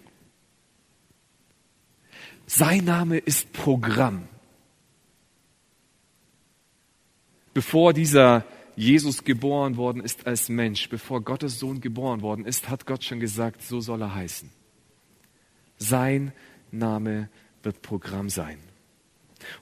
Sein 2.47 2.85
Name 2.85 3.19
ist 3.19 3.53
Programm. 3.53 4.29
Bevor 7.55 7.93
dieser 7.93 8.45
Jesus 8.77 9.25
geboren 9.25 9.77
worden 9.79 10.03
ist 10.03 10.27
als 10.27 10.49
Mensch, 10.51 10.89
bevor 10.91 11.23
Gottes 11.23 11.59
Sohn 11.59 11.81
geboren 11.81 12.21
worden 12.21 12.45
ist, 12.45 12.69
hat 12.69 12.87
Gott 12.87 13.03
schon 13.03 13.19
gesagt, 13.19 13.63
so 13.63 13.81
soll 13.81 14.03
er 14.03 14.15
heißen. 14.15 14.51
Sein 15.79 16.33
Name 16.71 17.31
wird 17.63 17.81
Programm 17.83 18.29
sein. 18.29 18.59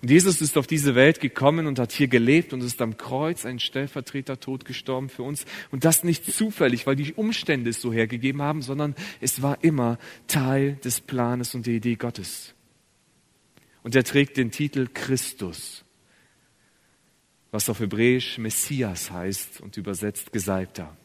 Und 0.02 0.10
Jesus 0.10 0.40
ist 0.40 0.56
auf 0.56 0.66
diese 0.66 0.94
Welt 0.94 1.20
gekommen 1.20 1.66
und 1.66 1.78
hat 1.78 1.92
hier 1.92 2.08
gelebt 2.08 2.52
und 2.52 2.62
ist 2.62 2.80
am 2.82 2.96
Kreuz 2.96 3.46
ein 3.46 3.58
Stellvertreter 3.58 4.40
tot 4.40 4.64
gestorben 4.64 5.08
für 5.08 5.22
uns. 5.22 5.44
Und 5.70 5.84
das 5.84 6.04
nicht 6.04 6.24
zufällig, 6.32 6.86
weil 6.86 6.96
die 6.96 7.14
Umstände 7.14 7.70
es 7.70 7.80
so 7.80 7.92
hergegeben 7.92 8.42
haben, 8.42 8.62
sondern 8.62 8.94
es 9.20 9.42
war 9.42 9.62
immer 9.62 9.98
Teil 10.26 10.76
des 10.84 11.00
Planes 11.00 11.54
und 11.54 11.66
der 11.66 11.74
Idee 11.74 11.96
Gottes. 11.96 12.54
Und 13.82 13.94
er 13.94 14.04
trägt 14.04 14.36
den 14.36 14.50
Titel 14.50 14.88
Christus, 14.92 15.84
was 17.50 17.68
auf 17.68 17.80
Hebräisch 17.80 18.38
Messias 18.38 19.10
heißt 19.10 19.60
und 19.60 19.76
übersetzt 19.76 20.32
Gesalbter. 20.32 20.96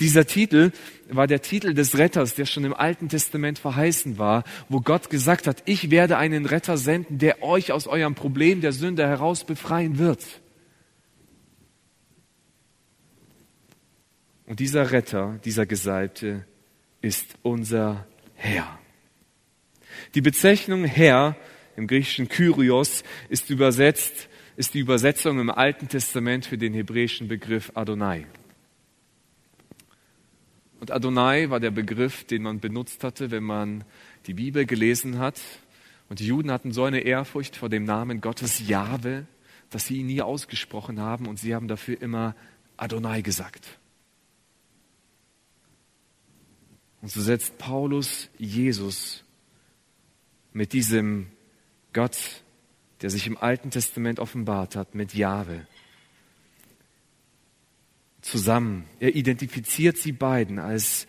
Dieser 0.00 0.26
Titel 0.26 0.72
war 1.08 1.26
der 1.26 1.42
Titel 1.42 1.74
des 1.74 1.96
Retters, 1.96 2.34
der 2.34 2.46
schon 2.46 2.64
im 2.64 2.74
Alten 2.74 3.08
Testament 3.08 3.58
verheißen 3.58 4.18
war, 4.18 4.44
wo 4.68 4.80
Gott 4.80 5.10
gesagt 5.10 5.46
hat, 5.46 5.62
ich 5.66 5.90
werde 5.90 6.18
einen 6.18 6.46
Retter 6.46 6.76
senden, 6.76 7.18
der 7.18 7.42
euch 7.42 7.72
aus 7.72 7.86
eurem 7.86 8.14
Problem 8.14 8.60
der 8.60 8.72
Sünde 8.72 9.06
heraus 9.06 9.44
befreien 9.44 9.98
wird. 9.98 10.24
Und 14.46 14.60
dieser 14.60 14.92
Retter, 14.92 15.38
dieser 15.44 15.66
Gesalbte 15.66 16.46
ist 17.02 17.34
unser 17.42 18.06
Herr. 18.34 18.78
Die 20.14 20.22
Bezeichnung 20.22 20.84
Herr 20.84 21.36
im 21.76 21.86
griechischen 21.86 22.28
Kyrios 22.28 23.04
ist 23.28 23.50
übersetzt, 23.50 24.28
ist 24.56 24.74
die 24.74 24.80
Übersetzung 24.80 25.38
im 25.38 25.50
Alten 25.50 25.88
Testament 25.88 26.46
für 26.46 26.58
den 26.58 26.74
hebräischen 26.74 27.28
Begriff 27.28 27.70
Adonai. 27.74 28.26
Und 30.80 30.90
Adonai 30.92 31.50
war 31.50 31.60
der 31.60 31.70
Begriff, 31.70 32.24
den 32.24 32.42
man 32.42 32.60
benutzt 32.60 33.02
hatte, 33.02 33.30
wenn 33.30 33.42
man 33.42 33.84
die 34.26 34.34
Bibel 34.34 34.64
gelesen 34.64 35.18
hat. 35.18 35.40
Und 36.08 36.20
die 36.20 36.26
Juden 36.26 36.50
hatten 36.50 36.72
so 36.72 36.84
eine 36.84 37.00
Ehrfurcht 37.00 37.56
vor 37.56 37.68
dem 37.68 37.84
Namen 37.84 38.20
Gottes 38.20 38.66
Jahwe, 38.66 39.26
dass 39.70 39.86
sie 39.86 39.98
ihn 39.98 40.06
nie 40.06 40.22
ausgesprochen 40.22 41.00
haben 41.00 41.26
und 41.26 41.38
sie 41.38 41.54
haben 41.54 41.68
dafür 41.68 42.00
immer 42.00 42.34
Adonai 42.76 43.22
gesagt. 43.22 43.78
Und 47.02 47.10
so 47.10 47.20
setzt 47.20 47.58
Paulus 47.58 48.28
Jesus 48.38 49.24
mit 50.52 50.72
diesem 50.72 51.26
Gott, 51.92 52.42
der 53.02 53.10
sich 53.10 53.26
im 53.26 53.36
Alten 53.36 53.70
Testament 53.70 54.20
offenbart 54.20 54.74
hat, 54.74 54.94
mit 54.94 55.14
Jahwe 55.14 55.66
zusammen. 58.30 58.84
Er 59.00 59.14
identifiziert 59.14 59.96
sie 59.96 60.12
beiden 60.12 60.58
als 60.58 61.06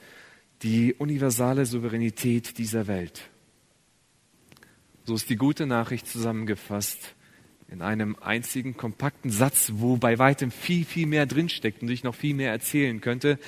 die 0.62 0.94
universale 0.94 1.66
Souveränität 1.66 2.58
dieser 2.58 2.88
Welt. 2.88 3.30
So 5.06 5.16
ist 5.16 5.30
die 5.30 5.38
gute 5.38 5.66
Nachricht 5.66 6.08
zusammengefasst 6.08 7.16
in 7.70 7.82
einem 7.82 8.16
einzigen 8.16 8.76
kompakten 8.78 9.32
Satz, 9.32 9.72
wo 9.76 9.98
bei 9.98 10.18
weitem 10.18 10.52
viel, 10.52 10.86
viel 10.86 11.08
mehr 11.08 11.26
drinsteckt 11.26 11.82
und 11.82 11.90
ich 11.90 12.04
noch 12.04 12.16
viel 12.16 12.34
mehr 12.34 12.52
erzählen 12.52 13.00
könnte. 13.00 13.40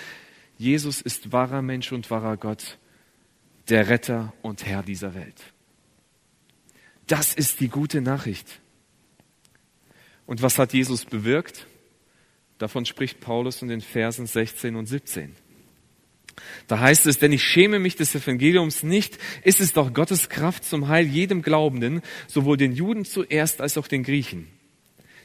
Jesus 0.58 1.02
ist 1.02 1.32
wahrer 1.32 1.62
Mensch 1.62 1.92
und 1.92 2.10
wahrer 2.12 2.38
Gott, 2.38 2.78
der 3.70 3.90
Retter 3.90 4.34
und 4.42 4.66
Herr 4.66 4.84
dieser 4.84 5.16
Welt. 5.16 5.42
Das 7.08 7.34
ist 7.34 7.60
die 7.60 7.68
gute 7.68 8.02
Nachricht. 8.02 8.62
Und 10.28 10.42
was 10.42 10.58
hat 10.60 10.74
Jesus 10.74 11.04
bewirkt? 11.06 11.66
Davon 12.62 12.86
spricht 12.86 13.20
Paulus 13.22 13.64
in 13.64 13.70
den 13.70 13.82
Versen 13.82 14.28
16 14.28 14.76
und 14.76 14.86
17. 14.86 15.36
Da 16.68 16.80
heißt 16.80 17.08
es, 17.08 17.18
denn 17.18 17.32
ich 17.32 17.42
schäme 17.42 17.80
mich 17.80 17.96
des 17.96 18.14
Evangeliums 18.14 18.84
nicht, 18.84 19.18
ist 19.44 19.62
es 19.62 19.74
doch 19.74 19.96
Gottes 19.96 20.30
Kraft 20.30 20.64
zum 20.64 20.88
Heil 20.88 21.08
jedem 21.08 21.42
Glaubenden, 21.42 22.04
sowohl 22.28 22.58
den 22.58 22.74
Juden 22.74 23.04
zuerst 23.04 23.62
als 23.62 23.80
auch 23.80 23.88
den 23.88 24.04
Griechen. 24.04 24.48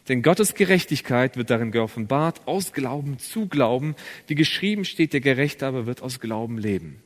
Denn 0.09 0.23
Gottes 0.23 0.55
Gerechtigkeit 0.55 1.37
wird 1.37 1.51
darin 1.51 1.73
geoffenbart, 1.73 2.49
aus 2.49 2.73
Glauben 2.73 3.19
zu 3.19 3.49
Glauben, 3.49 3.97
wie 4.29 4.35
geschrieben 4.35 4.87
steht, 4.87 5.13
der 5.13 5.21
Gerechte 5.21 5.67
aber 5.67 5.85
wird 5.85 6.01
aus 6.01 6.21
Glauben 6.21 6.57
leben. 6.57 7.03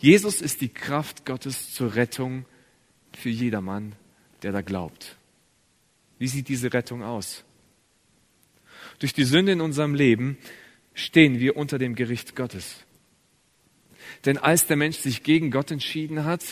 Jesus 0.00 0.42
ist 0.42 0.60
die 0.60 0.68
Kraft 0.68 1.24
Gottes 1.24 1.72
zur 1.72 1.94
Rettung 1.94 2.44
für 3.16 3.30
jedermann, 3.30 3.94
der 4.42 4.52
da 4.52 4.60
glaubt. 4.60 5.16
Wie 6.18 6.28
sieht 6.28 6.48
diese 6.48 6.74
Rettung 6.74 7.02
aus? 7.02 7.42
Durch 8.98 9.12
die 9.12 9.24
Sünde 9.24 9.52
in 9.52 9.60
unserem 9.60 9.94
Leben 9.94 10.38
stehen 10.94 11.38
wir 11.38 11.56
unter 11.56 11.78
dem 11.78 11.94
Gericht 11.94 12.36
Gottes. 12.36 12.84
Denn 14.24 14.38
als 14.38 14.66
der 14.66 14.76
Mensch 14.76 14.98
sich 14.98 15.22
gegen 15.22 15.50
Gott 15.50 15.70
entschieden 15.70 16.24
hat, 16.24 16.42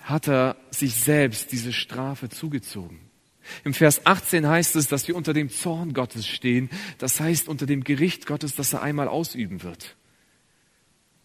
hat 0.00 0.28
er 0.28 0.56
sich 0.70 0.94
selbst 0.94 1.52
diese 1.52 1.72
Strafe 1.72 2.28
zugezogen. 2.28 3.00
Im 3.64 3.74
Vers 3.74 4.06
18 4.06 4.46
heißt 4.46 4.76
es, 4.76 4.88
dass 4.88 5.08
wir 5.08 5.16
unter 5.16 5.32
dem 5.32 5.50
Zorn 5.50 5.92
Gottes 5.92 6.26
stehen, 6.26 6.70
das 6.98 7.20
heißt 7.20 7.48
unter 7.48 7.66
dem 7.66 7.84
Gericht 7.84 8.26
Gottes, 8.26 8.54
das 8.54 8.72
er 8.72 8.82
einmal 8.82 9.08
ausüben 9.08 9.62
wird. 9.62 9.96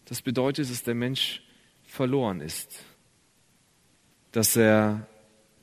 Das 0.06 0.22
bedeutet, 0.22 0.70
dass 0.70 0.82
der 0.82 0.94
Mensch 0.94 1.42
verloren 1.84 2.40
ist 2.40 2.84
dass 4.36 4.54
er 4.54 5.06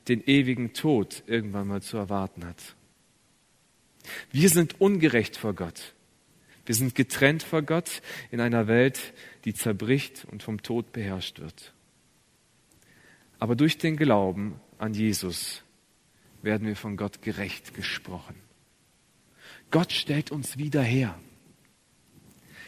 den 0.08 0.20
ewigen 0.26 0.72
Tod 0.72 1.22
irgendwann 1.28 1.68
mal 1.68 1.80
zu 1.80 1.96
erwarten 1.96 2.44
hat. 2.44 2.74
Wir 4.30 4.48
sind 4.48 4.80
ungerecht 4.80 5.36
vor 5.36 5.54
Gott. 5.54 5.94
Wir 6.66 6.74
sind 6.74 6.94
getrennt 6.94 7.42
vor 7.42 7.62
Gott 7.62 8.02
in 8.30 8.40
einer 8.40 8.66
Welt, 8.66 9.12
die 9.44 9.54
zerbricht 9.54 10.26
und 10.30 10.42
vom 10.42 10.62
Tod 10.62 10.92
beherrscht 10.92 11.40
wird. 11.40 11.74
Aber 13.38 13.56
durch 13.56 13.76
den 13.78 13.96
Glauben 13.96 14.60
an 14.78 14.94
Jesus 14.94 15.62
werden 16.42 16.66
wir 16.66 16.76
von 16.76 16.96
Gott 16.96 17.22
gerecht 17.22 17.74
gesprochen. 17.74 18.36
Gott 19.70 19.92
stellt 19.92 20.30
uns 20.30 20.56
wieder 20.56 20.82
her. 20.82 21.18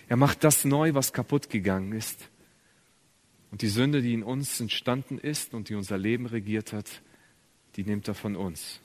Er 0.09 0.17
macht 0.17 0.45
das 0.45 0.65
neu, 0.65 0.95
was 0.95 1.13
kaputt 1.13 1.51
gegangen 1.51 1.93
ist. 1.93 2.29
Und 3.51 3.63
die 3.63 3.69
Sünde, 3.69 4.03
die 4.03 4.15
in 4.15 4.23
uns 4.23 4.61
entstanden 4.61 5.19
ist 5.19 5.55
und 5.55 5.69
die 5.69 5.75
unser 5.75 5.99
Leben 5.99 6.27
regiert 6.27 6.73
hat, 6.73 7.03
die 7.77 7.85
nimmt 7.85 8.09
er 8.09 8.15
von 8.15 8.37
uns. 8.37 8.81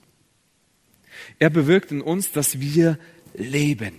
Er 1.39 1.49
bewirkt 1.49 1.91
in 1.91 2.01
uns, 2.01 2.31
dass 2.31 2.59
wir 2.59 2.97
leben. 3.33 3.93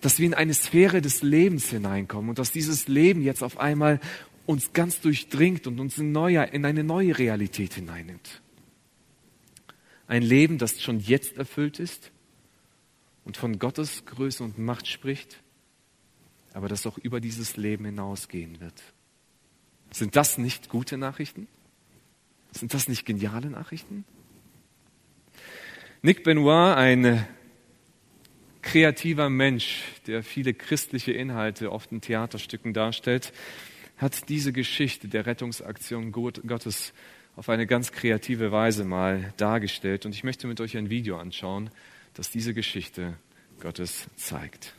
Dass 0.00 0.18
wir 0.18 0.26
in 0.26 0.34
eine 0.34 0.54
Sphäre 0.54 1.00
des 1.00 1.22
Lebens 1.22 1.70
hineinkommen 1.70 2.30
und 2.30 2.38
dass 2.38 2.52
dieses 2.52 2.88
Leben 2.88 3.22
jetzt 3.22 3.42
auf 3.42 3.58
einmal 3.58 4.00
uns 4.46 4.72
ganz 4.72 5.00
durchdringt 5.00 5.66
und 5.66 5.80
uns 5.80 5.98
in, 5.98 6.12
neuer, 6.12 6.52
in 6.52 6.64
eine 6.64 6.84
neue 6.84 7.18
Realität 7.18 7.74
hineinnimmt. 7.74 8.42
Ein 10.06 10.22
Leben, 10.22 10.58
das 10.58 10.82
schon 10.82 10.98
jetzt 10.98 11.36
erfüllt 11.36 11.78
ist 11.78 12.10
und 13.24 13.36
von 13.36 13.58
Gottes 13.58 14.04
Größe 14.06 14.42
und 14.42 14.58
Macht 14.58 14.88
spricht 14.88 15.40
aber 16.52 16.68
das 16.68 16.86
auch 16.86 16.98
über 16.98 17.20
dieses 17.20 17.56
Leben 17.56 17.84
hinausgehen 17.84 18.60
wird. 18.60 18.82
Sind 19.92 20.16
das 20.16 20.38
nicht 20.38 20.68
gute 20.68 20.96
Nachrichten? 20.96 21.48
Sind 22.52 22.74
das 22.74 22.88
nicht 22.88 23.04
geniale 23.04 23.50
Nachrichten? 23.50 24.04
Nick 26.02 26.24
Benoit, 26.24 26.76
ein 26.78 27.26
kreativer 28.62 29.28
Mensch, 29.28 29.82
der 30.06 30.22
viele 30.22 30.54
christliche 30.54 31.12
Inhalte 31.12 31.70
oft 31.70 31.92
in 31.92 32.00
Theaterstücken 32.00 32.72
darstellt, 32.72 33.34
hat 33.98 34.30
diese 34.30 34.54
Geschichte 34.54 35.08
der 35.08 35.26
Rettungsaktion 35.26 36.10
Gottes 36.10 36.94
auf 37.36 37.50
eine 37.50 37.66
ganz 37.66 37.92
kreative 37.92 38.50
Weise 38.50 38.84
mal 38.84 39.34
dargestellt. 39.36 40.06
Und 40.06 40.14
ich 40.14 40.24
möchte 40.24 40.46
mit 40.46 40.58
euch 40.62 40.74
ein 40.78 40.88
Video 40.88 41.18
anschauen, 41.18 41.68
das 42.14 42.30
diese 42.30 42.54
Geschichte 42.54 43.18
Gottes 43.60 44.08
zeigt. 44.16 44.74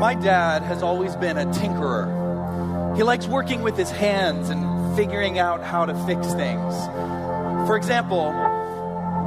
My 0.00 0.14
dad 0.14 0.62
has 0.62 0.82
always 0.82 1.14
been 1.14 1.36
a 1.36 1.44
tinkerer. 1.44 2.96
He 2.96 3.02
likes 3.02 3.26
working 3.26 3.60
with 3.60 3.76
his 3.76 3.90
hands 3.90 4.48
and 4.48 4.96
figuring 4.96 5.38
out 5.38 5.62
how 5.62 5.84
to 5.84 5.92
fix 6.06 6.26
things. 6.32 6.74
For 7.66 7.76
example, 7.76 8.30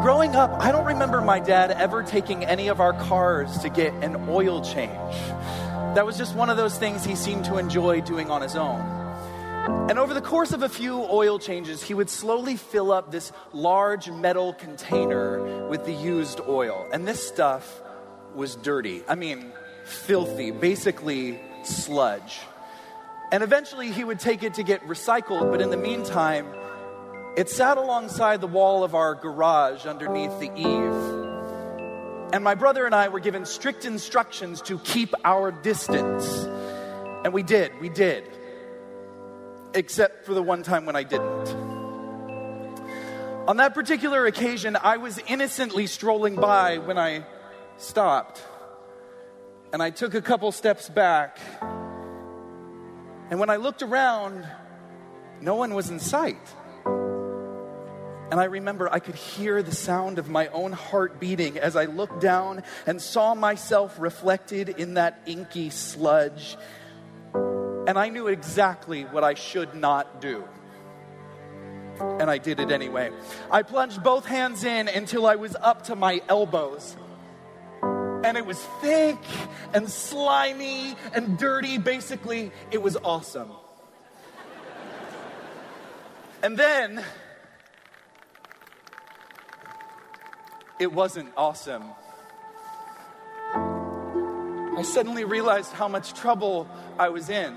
growing 0.01 0.35
up, 0.35 0.51
I 0.59 0.71
don't 0.71 0.85
remember 0.85 1.21
my 1.21 1.39
dad 1.39 1.69
ever 1.69 2.01
taking 2.01 2.43
any 2.43 2.69
of 2.69 2.81
our 2.81 2.93
cars 2.93 3.55
to 3.59 3.69
get 3.69 3.93
an 4.03 4.27
oil 4.27 4.63
change. 4.63 5.13
That 5.93 6.07
was 6.07 6.17
just 6.17 6.33
one 6.35 6.49
of 6.49 6.57
those 6.57 6.75
things 6.75 7.05
he 7.05 7.15
seemed 7.15 7.45
to 7.45 7.59
enjoy 7.59 8.01
doing 8.01 8.31
on 8.31 8.41
his 8.41 8.55
own. 8.55 8.81
And 9.91 9.99
over 9.99 10.15
the 10.15 10.21
course 10.21 10.53
of 10.53 10.63
a 10.63 10.69
few 10.69 11.03
oil 11.03 11.37
changes, 11.37 11.83
he 11.83 11.93
would 11.93 12.09
slowly 12.09 12.57
fill 12.57 12.91
up 12.91 13.11
this 13.11 13.31
large 13.53 14.09
metal 14.09 14.53
container 14.53 15.67
with 15.67 15.85
the 15.85 15.93
used 15.93 16.41
oil. 16.47 16.89
And 16.91 17.07
this 17.07 17.25
stuff 17.25 17.79
was 18.33 18.55
dirty. 18.55 19.03
I 19.07 19.13
mean, 19.13 19.51
filthy, 19.83 20.51
basically 20.51 21.39
sludge. 21.63 22.39
And 23.31 23.43
eventually 23.43 23.91
he 23.91 24.03
would 24.03 24.19
take 24.19 24.43
it 24.43 24.55
to 24.55 24.63
get 24.63 24.85
recycled, 24.87 25.51
but 25.51 25.61
in 25.61 25.69
the 25.69 25.77
meantime, 25.77 26.45
it 27.35 27.49
sat 27.49 27.77
alongside 27.77 28.41
the 28.41 28.47
wall 28.47 28.83
of 28.83 28.93
our 28.93 29.15
garage 29.15 29.85
underneath 29.85 30.39
the 30.39 30.51
eave. 30.55 31.23
And 32.31 32.43
my 32.43 32.55
brother 32.55 32.85
and 32.85 32.93
I 32.93 33.07
were 33.07 33.19
given 33.19 33.45
strict 33.45 33.85
instructions 33.85 34.61
to 34.63 34.77
keep 34.79 35.13
our 35.23 35.51
distance. 35.51 36.27
And 37.23 37.33
we 37.33 37.41
did, 37.41 37.71
we 37.79 37.89
did. 37.89 38.23
Except 39.73 40.25
for 40.25 40.33
the 40.33 40.43
one 40.43 40.61
time 40.61 40.85
when 40.85 40.95
I 40.95 41.03
didn't. 41.03 41.49
On 43.47 43.57
that 43.57 43.73
particular 43.73 44.25
occasion, 44.25 44.77
I 44.81 44.97
was 44.97 45.19
innocently 45.27 45.87
strolling 45.87 46.35
by 46.35 46.77
when 46.77 46.97
I 46.97 47.25
stopped. 47.77 48.41
And 49.73 49.81
I 49.81 49.89
took 49.89 50.13
a 50.13 50.21
couple 50.21 50.51
steps 50.51 50.87
back. 50.87 51.39
And 53.31 53.39
when 53.39 53.49
I 53.49 53.55
looked 53.55 53.81
around, 53.81 54.47
no 55.41 55.55
one 55.55 55.73
was 55.73 55.89
in 55.89 55.99
sight. 55.99 56.37
And 56.85 58.39
I 58.39 58.43
remember 58.45 58.87
I 58.91 58.99
could 58.99 59.15
hear 59.15 59.63
the 59.63 59.73
sound 59.73 60.19
of 60.19 60.29
my 60.29 60.47
own 60.49 60.73
heart 60.73 61.19
beating 61.19 61.57
as 61.57 61.75
I 61.75 61.85
looked 61.85 62.21
down 62.21 62.61
and 62.85 63.01
saw 63.01 63.33
myself 63.33 63.99
reflected 63.99 64.69
in 64.69 64.93
that 64.93 65.19
inky 65.25 65.71
sludge. 65.71 66.55
And 67.33 67.97
I 67.97 68.09
knew 68.09 68.27
exactly 68.27 69.05
what 69.05 69.23
I 69.23 69.33
should 69.33 69.73
not 69.73 70.21
do. 70.21 70.43
And 71.99 72.29
I 72.29 72.37
did 72.37 72.59
it 72.59 72.71
anyway. 72.71 73.09
I 73.49 73.63
plunged 73.63 74.03
both 74.03 74.25
hands 74.25 74.63
in 74.63 74.87
until 74.87 75.25
I 75.25 75.35
was 75.35 75.55
up 75.59 75.85
to 75.85 75.95
my 75.95 76.21
elbows. 76.29 76.95
And 78.23 78.37
it 78.37 78.45
was 78.45 78.57
thick 78.81 79.17
and 79.73 79.89
slimy 79.89 80.95
and 81.13 81.37
dirty. 81.37 81.77
Basically, 81.77 82.51
it 82.71 82.81
was 82.81 82.95
awesome. 83.03 83.51
And 86.41 86.57
then 86.57 87.03
it 90.79 90.91
wasn't 90.91 91.31
awesome. 91.37 91.83
I 93.55 94.81
suddenly 94.83 95.23
realized 95.23 95.71
how 95.71 95.87
much 95.87 96.13
trouble 96.13 96.67
I 96.97 97.09
was 97.09 97.29
in. 97.29 97.55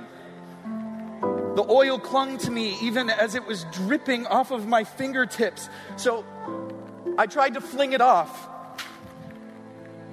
The 1.57 1.65
oil 1.69 1.99
clung 1.99 2.39
to 2.39 2.51
me 2.51 2.77
even 2.83 3.09
as 3.09 3.35
it 3.35 3.47
was 3.47 3.65
dripping 3.73 4.27
off 4.27 4.51
of 4.51 4.67
my 4.67 4.85
fingertips. 4.85 5.69
So 5.97 6.25
I 7.17 7.27
tried 7.27 7.55
to 7.55 7.61
fling 7.61 7.93
it 7.93 8.01
off 8.01 8.49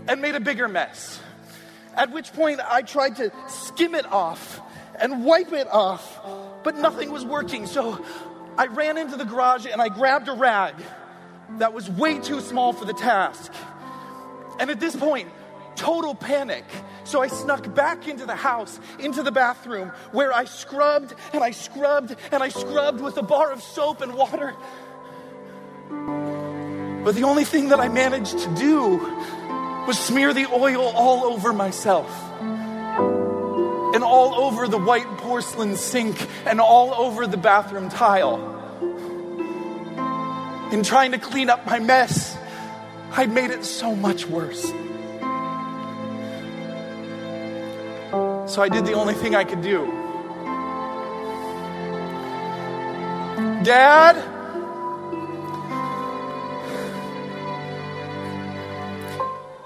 and 0.08 0.22
made 0.22 0.36
a 0.36 0.39
bigger 0.39 0.68
mess. 0.68 1.20
At 1.96 2.12
which 2.12 2.34
point 2.34 2.60
I 2.68 2.82
tried 2.82 3.18
to 3.18 3.32
skim 3.48 3.96
it 3.96 4.06
off 4.06 4.60
and 5.00 5.26
wipe 5.26 5.52
it 5.52 5.68
off, 5.68 6.20
but 6.63 6.78
nothing 6.78 7.12
was 7.12 7.26
working. 7.26 7.66
So 7.68 8.04
I 8.58 8.68
ran 8.68 8.98
into 8.98 9.18
the 9.18 9.26
garage 9.26 9.66
and 9.66 9.82
I 9.82 9.89
grabbed 9.89 10.28
a 10.28 10.34
rag 10.34 10.76
that 11.58 11.74
was 11.74 11.89
way 11.89 12.20
too 12.20 12.42
small 12.42 12.74
for 12.74 12.86
the 12.86 12.94
task. 12.94 13.52
And 14.60 14.70
at 14.70 14.80
this 14.80 14.96
point, 14.96 15.30
total 15.76 16.16
panic. 16.16 16.66
So 17.04 17.22
I 17.22 17.28
snuck 17.28 17.74
back 17.76 18.08
into 18.08 18.26
the 18.26 18.36
house, 18.36 18.80
into 19.00 19.24
the 19.24 19.32
bathroom, 19.32 19.89
where 20.12 20.32
I 20.32 20.46
scrubbed 20.46 21.13
and 21.34 21.44
I 21.44 21.52
scrubbed 21.52 22.16
and 22.32 22.42
I 22.42 22.50
scrubbed 22.50 23.02
with 23.02 23.18
a 23.18 23.24
bar 23.24 23.52
of 23.52 23.62
soap 23.62 24.02
and 24.02 24.13
water. 24.13 24.56
But 27.04 27.16
the 27.16 27.24
only 27.24 27.44
thing 27.44 27.70
that 27.70 27.80
I 27.80 27.89
managed 27.89 28.39
to 28.39 28.56
do 28.56 29.00
was 29.88 30.00
smear 30.00 30.34
the 30.34 30.48
oil 30.48 30.84
all 30.84 31.26
over 31.26 31.54
myself. 31.54 32.10
And 32.39 34.04
all 34.04 34.34
over 34.36 34.67
the 34.67 34.80
white 34.80 35.08
porcelain 35.17 35.76
sink 35.76 36.28
and 36.46 36.60
all 36.60 36.93
over 36.93 37.28
the 37.28 37.38
bathroom 37.38 37.89
tile 37.89 38.54
in 40.74 40.82
trying 40.82 41.12
to 41.12 41.19
clean 41.19 41.52
up 41.52 41.67
my 41.67 41.78
mess, 41.78 42.36
I'd 43.12 43.32
made 43.32 43.52
it 43.52 43.63
so 43.63 43.96
much 43.96 44.26
worse. 44.26 44.63
So 48.52 48.62
I 48.62 48.69
did 48.69 48.86
the 48.86 48.93
only 48.93 49.13
thing 49.13 49.36
I 49.36 49.43
could 49.43 49.62
do. 49.62 49.86
Dad? 53.63 54.33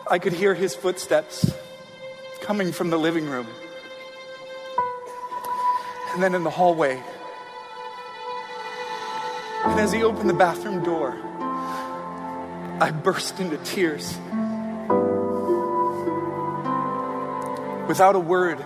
I 0.10 0.20
could 0.20 0.34
hear 0.34 0.54
his 0.54 0.74
footsteps 0.74 1.54
coming 2.42 2.72
from 2.72 2.90
the 2.90 2.98
living 2.98 3.30
room. 3.30 3.48
And 6.14 6.24
then 6.24 6.34
in 6.34 6.44
the 6.44 6.50
hallway, 6.50 7.02
and 9.66 9.80
as 9.80 9.92
he 9.92 10.04
opened 10.04 10.30
the 10.30 10.34
bathroom 10.34 10.82
door, 10.84 11.18
I 12.80 12.92
burst 12.92 13.40
into 13.42 13.58
tears. 13.58 14.18
Without 17.88 18.16
a 18.16 18.20
word, 18.20 18.60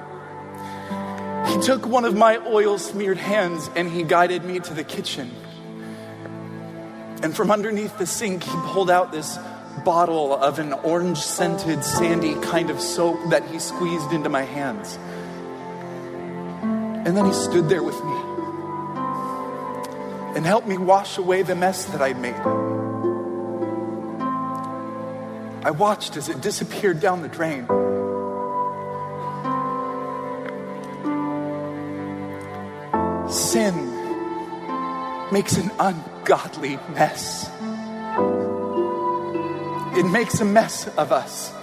he 1.47 1.62
took 1.62 1.88
one 1.88 2.06
of 2.06 2.15
my 2.15 2.38
oil 2.38 2.77
smeared 2.77 3.17
hands 3.17 3.69
and 3.75 3.89
he 3.89 4.04
guided 4.04 4.43
me 4.43 4.60
to 4.60 4.73
the 4.73 4.84
kitchen. 4.84 5.32
And 7.23 7.36
from 7.36 7.49
underneath 7.49 7.97
the 7.97 8.06
sink, 8.06 8.43
he 8.43 8.56
pulled 8.67 8.91
out 8.91 9.12
this 9.12 9.38
bottle 9.84 10.36
of 10.36 10.60
an 10.60 10.74
orange 10.74 11.18
scented, 11.18 11.84
sandy 11.84 12.36
kind 12.36 12.70
of 12.70 12.80
soap 12.80 13.18
that 13.30 13.44
he 13.48 13.60
squeezed 13.60 14.12
into 14.12 14.30
my 14.30 14.44
hands. 14.44 14.98
And 17.08 17.18
then 17.18 17.26
he 17.26 17.34
stood 17.34 17.68
there 17.68 17.84
with 17.84 18.02
me 18.04 18.16
and 20.36 20.46
helped 20.46 20.68
me 20.68 20.78
wash 20.78 21.18
away 21.18 21.42
the 21.42 21.56
mess 21.56 21.86
that 21.86 22.02
I'd 22.02 22.20
made. 22.20 22.36
I 25.64 25.72
watched 25.72 26.18
as 26.18 26.30
it 26.30 26.42
disappeared 26.42 27.00
down 27.00 27.22
the 27.22 27.28
drain. 27.28 27.68
Sin 33.30 33.92
makes 35.32 35.58
an 35.58 35.72
ungodly 35.80 36.78
mess. 36.94 37.50
It 39.93 40.06
makes 40.06 40.39
a 40.39 40.45
mess 40.45 40.88
of 40.97 41.12
us. 41.12 41.54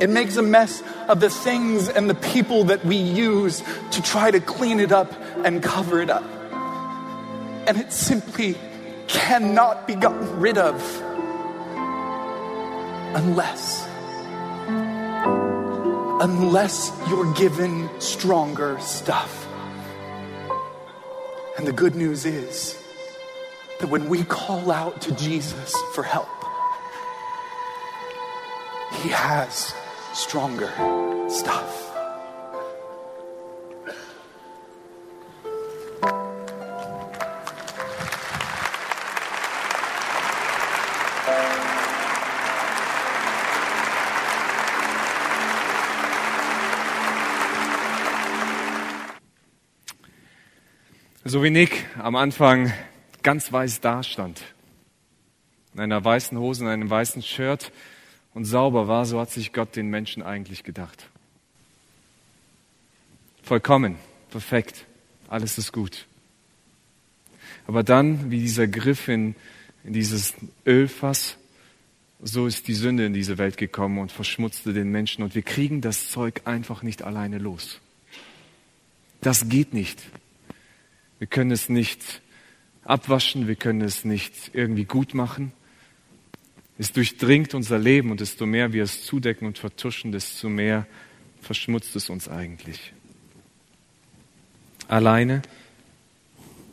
It 0.00 0.10
makes 0.10 0.36
a 0.36 0.42
mess 0.42 0.82
of 1.06 1.20
the 1.20 1.30
things 1.30 1.88
and 1.88 2.10
the 2.10 2.14
people 2.14 2.64
that 2.64 2.84
we 2.84 2.96
use 2.96 3.62
to 3.92 4.02
try 4.02 4.32
to 4.32 4.40
clean 4.40 4.80
it 4.80 4.90
up 4.90 5.12
and 5.44 5.62
cover 5.62 6.00
it 6.00 6.10
up. 6.10 6.24
And 7.68 7.78
it 7.78 7.92
simply 7.92 8.56
cannot 9.06 9.86
be 9.86 9.94
gotten 9.94 10.40
rid 10.40 10.58
of 10.58 10.74
unless 13.14 13.86
unless 16.22 16.92
you're 17.08 17.32
given 17.34 17.88
stronger 18.00 18.78
stuff. 18.80 19.46
And 21.58 21.66
the 21.66 21.72
good 21.72 21.94
news 21.94 22.24
is 22.24 22.81
that 23.82 23.88
when 23.88 24.08
we 24.08 24.22
call 24.22 24.70
out 24.70 25.00
to 25.00 25.12
Jesus 25.16 25.74
for 25.92 26.04
help, 26.04 26.28
He 29.02 29.08
has 29.08 29.74
stronger 30.14 30.70
stuff. 31.28 31.80
So 51.26 51.42
wie 51.42 51.50
Nick 51.50 51.84
am 51.98 52.14
Anfang 52.14 52.70
ganz 53.22 53.52
weiß 53.52 53.80
dastand. 53.80 54.42
In 55.74 55.80
einer 55.80 56.04
weißen 56.04 56.38
Hose, 56.38 56.64
in 56.64 56.70
einem 56.70 56.90
weißen 56.90 57.22
Shirt 57.22 57.72
und 58.34 58.44
sauber 58.44 58.88
war, 58.88 59.06
so 59.06 59.20
hat 59.20 59.30
sich 59.30 59.52
Gott 59.52 59.76
den 59.76 59.88
Menschen 59.88 60.22
eigentlich 60.22 60.64
gedacht. 60.64 61.08
Vollkommen, 63.42 63.96
perfekt, 64.30 64.86
alles 65.28 65.58
ist 65.58 65.72
gut. 65.72 66.06
Aber 67.66 67.82
dann, 67.82 68.30
wie 68.30 68.40
dieser 68.40 68.66
Griff 68.66 69.08
in, 69.08 69.34
in 69.84 69.92
dieses 69.92 70.34
Ölfass, 70.66 71.36
so 72.20 72.46
ist 72.46 72.68
die 72.68 72.74
Sünde 72.74 73.04
in 73.04 73.14
diese 73.14 73.38
Welt 73.38 73.56
gekommen 73.56 73.98
und 73.98 74.12
verschmutzte 74.12 74.72
den 74.72 74.90
Menschen. 74.90 75.24
Und 75.24 75.34
wir 75.34 75.42
kriegen 75.42 75.80
das 75.80 76.10
Zeug 76.10 76.42
einfach 76.44 76.82
nicht 76.82 77.02
alleine 77.02 77.38
los. 77.38 77.80
Das 79.20 79.48
geht 79.48 79.74
nicht. 79.74 80.00
Wir 81.18 81.26
können 81.26 81.50
es 81.50 81.68
nicht 81.68 82.20
abwaschen, 82.84 83.48
wir 83.48 83.56
können 83.56 83.80
es 83.80 84.04
nicht 84.04 84.50
irgendwie 84.52 84.84
gut 84.84 85.14
machen. 85.14 85.52
Es 86.78 86.92
durchdringt 86.92 87.54
unser 87.54 87.78
Leben 87.78 88.10
und 88.10 88.20
desto 88.20 88.46
mehr 88.46 88.72
wir 88.72 88.82
es 88.82 89.04
zudecken 89.04 89.46
und 89.46 89.58
vertuschen, 89.58 90.12
desto 90.12 90.48
mehr 90.48 90.86
verschmutzt 91.40 91.94
es 91.96 92.10
uns 92.10 92.28
eigentlich. 92.28 92.92
Alleine 94.88 95.42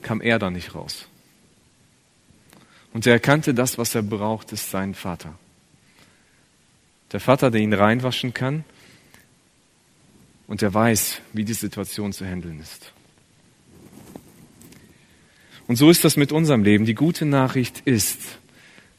kam 0.02 0.22
er 0.22 0.40
da 0.40 0.50
nicht 0.50 0.74
raus. 0.76 1.08
Und 2.94 3.06
er 3.06 3.14
erkannte, 3.14 3.54
das, 3.54 3.78
was 3.78 3.94
er 3.94 4.02
braucht, 4.02 4.52
ist 4.52 4.72
sein 4.72 4.96
Vater. 4.96 5.38
Der 7.12 7.20
Vater, 7.20 7.52
der 7.52 7.62
ihn 7.62 7.74
reinwaschen 7.74 8.34
kann 8.34 8.64
und 10.48 10.62
der 10.62 10.74
weiß, 10.74 11.22
wie 11.34 11.44
die 11.44 11.54
Situation 11.54 12.14
zu 12.14 12.26
handeln 12.26 12.60
ist. 12.60 12.94
Und 15.70 15.76
so 15.76 15.92
ist 15.92 16.04
das 16.04 16.18
mit 16.18 16.32
unserem 16.32 16.64
Leben. 16.64 16.86
Die 16.86 16.96
gute 16.96 17.26
Nachricht 17.26 17.82
ist, 17.86 18.20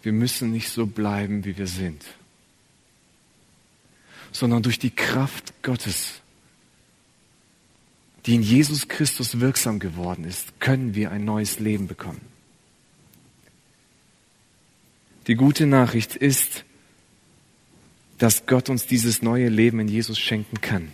wir 0.05 0.13
müssen 0.13 0.53
nicht 0.53 0.69
so 0.69 0.87
bleiben, 0.87 1.45
wie 1.45 1.59
wir 1.59 1.67
sind, 1.67 2.05
sondern 4.31 4.63
durch 4.63 4.79
die 4.79 4.93
Kraft 4.93 5.53
Gottes, 5.65 6.21
die 8.25 8.37
in 8.37 8.43
Jesus 8.43 8.87
Christus 8.87 9.41
wirksam 9.41 9.81
geworden 9.81 10.23
ist, 10.23 10.61
können 10.61 10.95
wir 10.95 11.11
ein 11.11 11.25
neues 11.25 11.59
Leben 11.59 11.89
bekommen. 11.89 12.21
Die 15.27 15.35
gute 15.35 15.67
Nachricht 15.67 16.15
ist, 16.15 16.65
dass 18.19 18.47
Gott 18.47 18.69
uns 18.69 18.87
dieses 18.87 19.23
neue 19.23 19.49
Leben 19.49 19.81
in 19.81 19.89
Jesus 19.89 20.21
schenken 20.21 20.61
kann. 20.61 20.93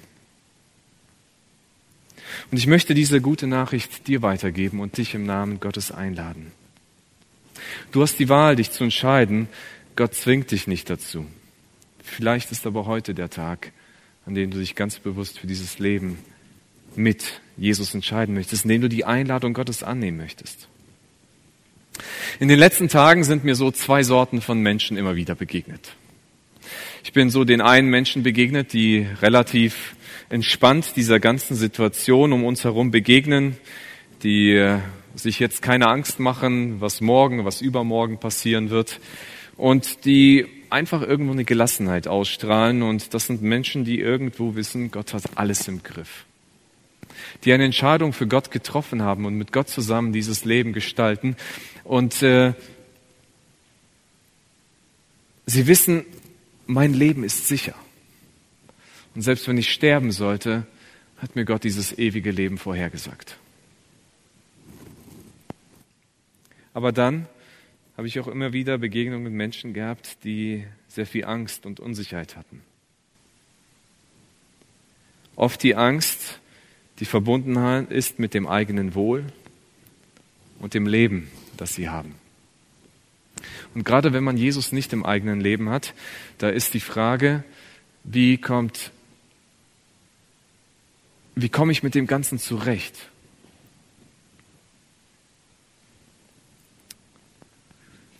Und 2.51 2.59
ich 2.59 2.67
möchte 2.67 2.95
diese 2.95 3.21
gute 3.21 3.47
Nachricht 3.47 4.07
dir 4.07 4.23
weitergeben 4.23 4.81
und 4.81 4.97
dich 4.99 5.15
im 5.15 5.25
Namen 5.25 5.61
Gottes 5.61 5.91
einladen. 5.91 6.53
Du 7.93 8.03
hast 8.03 8.19
die 8.19 8.29
Wahl, 8.29 8.57
dich 8.57 8.71
zu 8.71 8.85
entscheiden. 8.85 9.49
Gott 9.97 10.15
zwingt 10.15 10.51
dich 10.51 10.67
nicht 10.67 10.91
dazu. 10.91 11.27
Vielleicht 12.03 12.53
ist 12.53 12.67
aber 12.67 12.87
heute 12.87 13.15
der 13.15 13.31
Tag, 13.31 13.73
an 14.27 14.35
dem 14.35 14.51
du 14.51 14.59
dich 14.59 14.75
ganz 14.75 14.99
bewusst 14.99 15.39
für 15.39 15.47
dieses 15.47 15.79
Leben 15.79 16.19
mit 16.95 17.41
Jesus 17.57 17.95
entscheiden 17.95 18.35
möchtest, 18.35 18.65
in 18.65 18.71
dem 18.71 18.83
du 18.83 18.89
die 18.89 19.05
Einladung 19.05 19.55
Gottes 19.55 19.83
annehmen 19.83 20.19
möchtest. 20.19 20.69
In 22.39 22.49
den 22.49 22.59
letzten 22.59 22.89
Tagen 22.89 23.25
sind 23.25 23.45
mir 23.45 23.55
so 23.55 23.71
zwei 23.71 24.03
Sorten 24.03 24.41
von 24.41 24.61
Menschen 24.61 24.97
immer 24.97 25.17
wieder 25.17 25.35
begegnet. 25.35 25.95
Ich 27.05 27.13
bin 27.13 27.31
so 27.31 27.45
den 27.45 27.61
einen 27.61 27.89
Menschen 27.89 28.23
begegnet, 28.23 28.73
die 28.73 29.07
relativ 29.23 29.95
entspannt 30.29 30.97
dieser 30.97 31.21
ganzen 31.21 31.55
Situation 31.55 32.33
um 32.33 32.45
uns 32.45 32.65
herum 32.65 32.91
begegnen, 32.91 33.57
die 34.23 34.53
äh, 34.53 34.79
sich 35.15 35.39
jetzt 35.39 35.63
keine 35.63 35.89
Angst 35.89 36.21
machen, 36.21 36.81
was 36.81 37.01
morgen, 37.01 37.45
was 37.45 37.61
übermorgen 37.61 38.19
passieren 38.19 38.71
wird 38.71 39.01
und 39.57 40.05
die 40.05 40.47
einfach 40.69 41.03
irgendwo 41.03 41.33
eine 41.33 41.45
Gelassenheit 41.45 42.09
ausstrahlen 42.09 42.83
und 42.83 43.15
das 43.15 43.27
sind 43.27 43.43
Menschen, 43.43 43.85
die 43.85 44.01
irgendwo 44.01 44.57
wissen, 44.57 44.91
Gott 44.91 45.15
hat 45.15 45.23
alles 45.37 45.69
im 45.69 45.83
Griff. 45.83 46.25
Die 47.45 47.53
eine 47.53 47.65
Entscheidung 47.65 48.13
für 48.13 48.27
Gott 48.27 48.51
getroffen 48.51 49.03
haben 49.03 49.25
und 49.25 49.35
mit 49.35 49.53
Gott 49.53 49.69
zusammen 49.69 50.13
dieses 50.13 50.45
Leben 50.45 50.73
gestalten 50.73 51.37
und 51.85 52.23
äh, 52.23 52.53
sie 55.47 55.67
wissen, 55.67 56.05
mein 56.67 56.93
Leben 56.93 57.23
ist 57.23 57.47
sicher. 57.47 57.75
Und 59.17 59.23
selbst 59.23 59.49
wenn 59.49 59.57
ich 59.57 59.73
sterben 59.73 60.13
sollte, 60.13 60.67
hat 61.17 61.37
mir 61.37 61.47
Gott 61.47 61.65
dieses 61.65 61.97
ewige 61.97 62.31
Leben 62.31 62.59
vorhergesagt. 62.59 63.39
Aber 66.75 66.93
dann 66.93 67.27
habe 67.97 68.07
ich 68.07 68.21
auch 68.21 68.29
immer 68.29 68.53
wieder 68.53 68.77
Begegnungen 68.77 69.23
mit 69.23 69.33
Menschen 69.33 69.73
gehabt, 69.73 70.23
die 70.25 70.67
sehr 70.89 71.07
viel 71.07 71.25
Angst 71.25 71.65
und 71.65 71.81
Unsicherheit 71.81 72.37
hatten. 72.37 72.61
Oft 75.35 75.63
die 75.63 75.75
Angst, 75.77 76.39
die 76.99 77.07
verbunden 77.07 77.57
ist 77.89 78.19
mit 78.19 78.35
dem 78.35 78.47
eigenen 78.47 78.95
Wohl 78.95 79.25
und 80.59 80.75
dem 80.75 80.87
Leben, 80.87 81.31
das 81.57 81.75
sie 81.75 81.89
haben. 81.89 82.17
Und 83.75 83.85
gerade 83.85 84.13
wenn 84.13 84.25
man 84.25 84.37
Jesus 84.37 84.73
nicht 84.73 84.93
im 84.93 85.07
eigenen 85.07 85.41
Leben 85.41 85.71
hat, 85.71 85.95
da 86.37 86.51
ist 86.51 86.75
die 86.75 86.81
Frage, 86.81 87.45
wie 88.05 88.37
kommt, 88.37 88.93
wie 91.37 91.51
komme 91.51 91.71
ich 91.71 91.83
mit 91.83 91.95
dem 91.95 92.07
Ganzen 92.07 92.39
zurecht? 92.39 93.11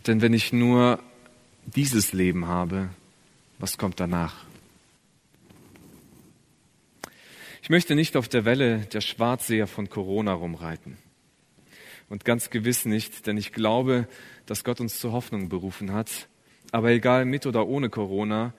Denn 0.05 0.21
wenn 0.21 0.33
ich 0.33 0.53
nur 0.53 1.03
dieses 1.65 2.13
Leben 2.13 2.47
habe, 2.47 2.89
was 3.57 3.77
kommt 3.77 3.99
danach? 3.99 4.45
Ich 7.63 7.69
möchte 7.69 7.95
nicht 7.95 8.15
auf 8.15 8.29
der 8.29 8.45
Welle 8.45 8.85
der 8.93 9.01
Schwarzseher 9.01 9.67
von 9.67 9.89
Corona 9.89 10.31
rumreiten. 10.33 10.97
Und 12.07 12.23
ganz 12.23 12.51
gewiss 12.51 12.85
nicht, 12.85 13.27
denn 13.27 13.35
ich 13.35 13.51
glaube, 13.51 14.07
dass 14.45 14.63
Gott 14.63 14.79
uns 14.79 14.99
zur 14.99 15.11
Hoffnung 15.11 15.49
berufen 15.49 15.91
hat. 15.91 16.29
Aber 16.71 16.91
egal 16.91 17.25
mit 17.25 17.45
oder 17.45 17.67
ohne 17.67 17.89
Corona, 17.89 18.53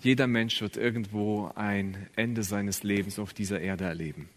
jeder 0.00 0.26
Mensch 0.26 0.60
wird 0.60 0.76
irgendwo 0.76 1.50
ein 1.54 2.08
Ende 2.16 2.42
seines 2.42 2.82
Lebens 2.82 3.18
auf 3.18 3.32
dieser 3.32 3.60
Erde 3.60 3.84
erleben. 3.84 4.28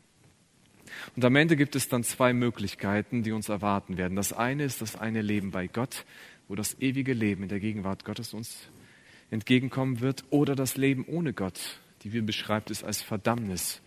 Und 1.16 1.26
am 1.26 1.36
Ende 1.36 1.56
gibt 1.56 1.76
es 1.76 1.90
dann 1.90 2.04
zwei 2.04 2.34
Möglichkeiten, 2.34 3.24
die 3.24 3.32
uns 3.32 3.50
erwarten 3.50 3.98
werden. 3.98 4.16
Das 4.16 4.32
eine 4.32 4.64
ist 4.64 4.82
das 4.82 4.96
eine 4.96 5.22
Leben 5.22 5.52
bei 5.52 5.68
Gott 5.68 6.06
wo 6.48 6.56
das 6.56 6.80
ewige 6.80 7.14
Leben 7.14 7.44
in 7.44 7.50
der 7.50 7.60
Gegenwart 7.60 8.06
Gottes 8.06 8.34
uns 8.34 8.70
entgegenkommen 9.32 10.02
wird, 10.02 10.24
oder 10.30 10.56
das 10.56 10.78
Leben 10.78 11.06
ohne 11.06 11.34
Gott. 11.34 11.80
Die 12.04 12.10
Bibel 12.10 12.24
beschreibt 12.24 12.70
es 12.70 12.84
als 12.84 13.02
Verdammnis, 13.02 13.82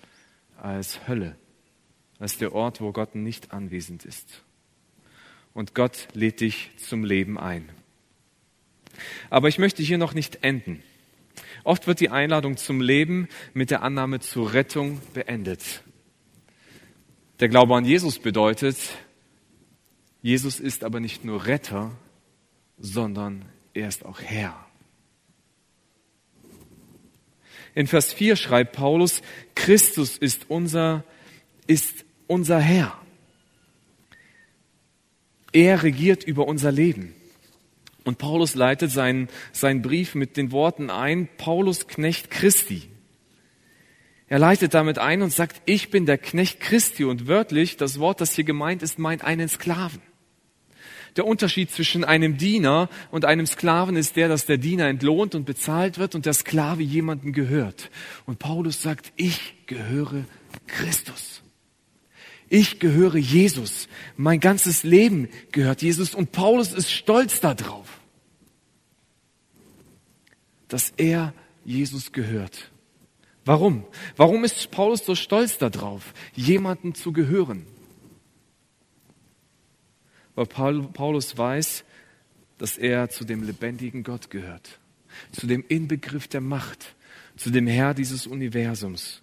als 0.60 1.06
Hölle, 1.06 1.36
als 2.18 2.38
der 2.38 2.52
Ort, 2.52 2.80
wo 2.80 2.90
Gott 2.90 3.14
nicht 3.14 3.52
anwesend 3.52 4.04
ist. 4.04 4.42
Und 5.54 5.74
Gott 5.74 6.08
lädt 6.14 6.40
dich 6.40 6.72
zum 6.76 7.04
Leben 7.04 7.38
ein. 7.38 7.68
Aber 9.30 9.48
ich 9.48 9.58
möchte 9.58 9.82
hier 9.82 9.98
noch 9.98 10.14
nicht 10.14 10.42
enden. 10.42 10.82
Oft 11.66 11.88
wird 11.88 11.98
die 11.98 12.10
Einladung 12.10 12.56
zum 12.56 12.80
Leben 12.80 13.26
mit 13.52 13.72
der 13.72 13.82
Annahme 13.82 14.20
zur 14.20 14.52
Rettung 14.52 15.00
beendet. 15.14 15.82
Der 17.40 17.48
Glaube 17.48 17.74
an 17.74 17.84
Jesus 17.84 18.20
bedeutet, 18.20 18.76
Jesus 20.22 20.60
ist 20.60 20.84
aber 20.84 21.00
nicht 21.00 21.24
nur 21.24 21.46
Retter, 21.46 21.90
sondern 22.78 23.46
er 23.74 23.88
ist 23.88 24.04
auch 24.04 24.20
Herr. 24.20 24.64
In 27.74 27.88
Vers 27.88 28.12
4 28.12 28.36
schreibt 28.36 28.76
Paulus, 28.76 29.20
Christus 29.56 30.18
ist 30.18 30.48
unser, 30.48 31.02
ist 31.66 32.04
unser 32.28 32.60
Herr. 32.60 32.96
Er 35.52 35.82
regiert 35.82 36.22
über 36.22 36.46
unser 36.46 36.70
Leben. 36.70 37.12
Und 38.06 38.18
Paulus 38.18 38.54
leitet 38.54 38.92
seinen, 38.92 39.28
seinen 39.50 39.82
Brief 39.82 40.14
mit 40.14 40.36
den 40.36 40.52
Worten 40.52 40.90
ein, 40.90 41.28
Paulus 41.38 41.88
Knecht 41.88 42.30
Christi. 42.30 42.88
Er 44.28 44.38
leitet 44.38 44.74
damit 44.74 44.98
ein 44.98 45.22
und 45.22 45.32
sagt, 45.32 45.60
ich 45.66 45.90
bin 45.90 46.06
der 46.06 46.16
Knecht 46.16 46.60
Christi. 46.60 47.04
Und 47.04 47.26
wörtlich, 47.26 47.76
das 47.76 47.98
Wort, 47.98 48.20
das 48.20 48.36
hier 48.36 48.44
gemeint 48.44 48.84
ist, 48.84 49.00
meint 49.00 49.24
einen 49.24 49.48
Sklaven. 49.48 50.00
Der 51.16 51.26
Unterschied 51.26 51.72
zwischen 51.72 52.04
einem 52.04 52.36
Diener 52.36 52.88
und 53.10 53.24
einem 53.24 53.46
Sklaven 53.46 53.96
ist 53.96 54.14
der, 54.14 54.28
dass 54.28 54.46
der 54.46 54.58
Diener 54.58 54.86
entlohnt 54.86 55.34
und 55.34 55.44
bezahlt 55.44 55.98
wird 55.98 56.14
und 56.14 56.26
der 56.26 56.34
Sklave 56.34 56.84
jemandem 56.84 57.32
gehört. 57.32 57.90
Und 58.24 58.38
Paulus 58.38 58.82
sagt, 58.82 59.12
ich 59.16 59.66
gehöre 59.66 60.26
Christus. 60.68 61.42
Ich 62.48 62.78
gehöre 62.78 63.16
Jesus. 63.16 63.88
Mein 64.16 64.40
ganzes 64.40 64.84
Leben 64.84 65.28
gehört 65.52 65.82
Jesus 65.82 66.14
und 66.14 66.32
Paulus 66.32 66.72
ist 66.72 66.92
stolz 66.92 67.40
darauf, 67.40 67.95
dass 70.68 70.92
er 70.96 71.32
Jesus 71.64 72.12
gehört. 72.12 72.70
Warum? 73.44 73.84
Warum 74.16 74.44
ist 74.44 74.70
Paulus 74.70 75.04
so 75.04 75.14
stolz 75.14 75.58
darauf, 75.58 76.12
jemandem 76.34 76.94
zu 76.94 77.12
gehören? 77.12 77.66
weil 80.36 80.46
Paulus 80.46 81.36
weiß, 81.36 81.84
dass 82.58 82.78
er 82.78 83.08
zu 83.08 83.24
dem 83.24 83.42
lebendigen 83.42 84.04
Gott 84.04 84.30
gehört. 84.30 84.78
zu 85.32 85.46
dem 85.46 85.64
Inbegriff 85.66 86.28
der 86.28 86.42
Macht, 86.42 86.94
zu 87.36 87.50
dem 87.50 87.66
Herr 87.66 87.94
dieses 87.94 88.26
Universums. 88.26 89.22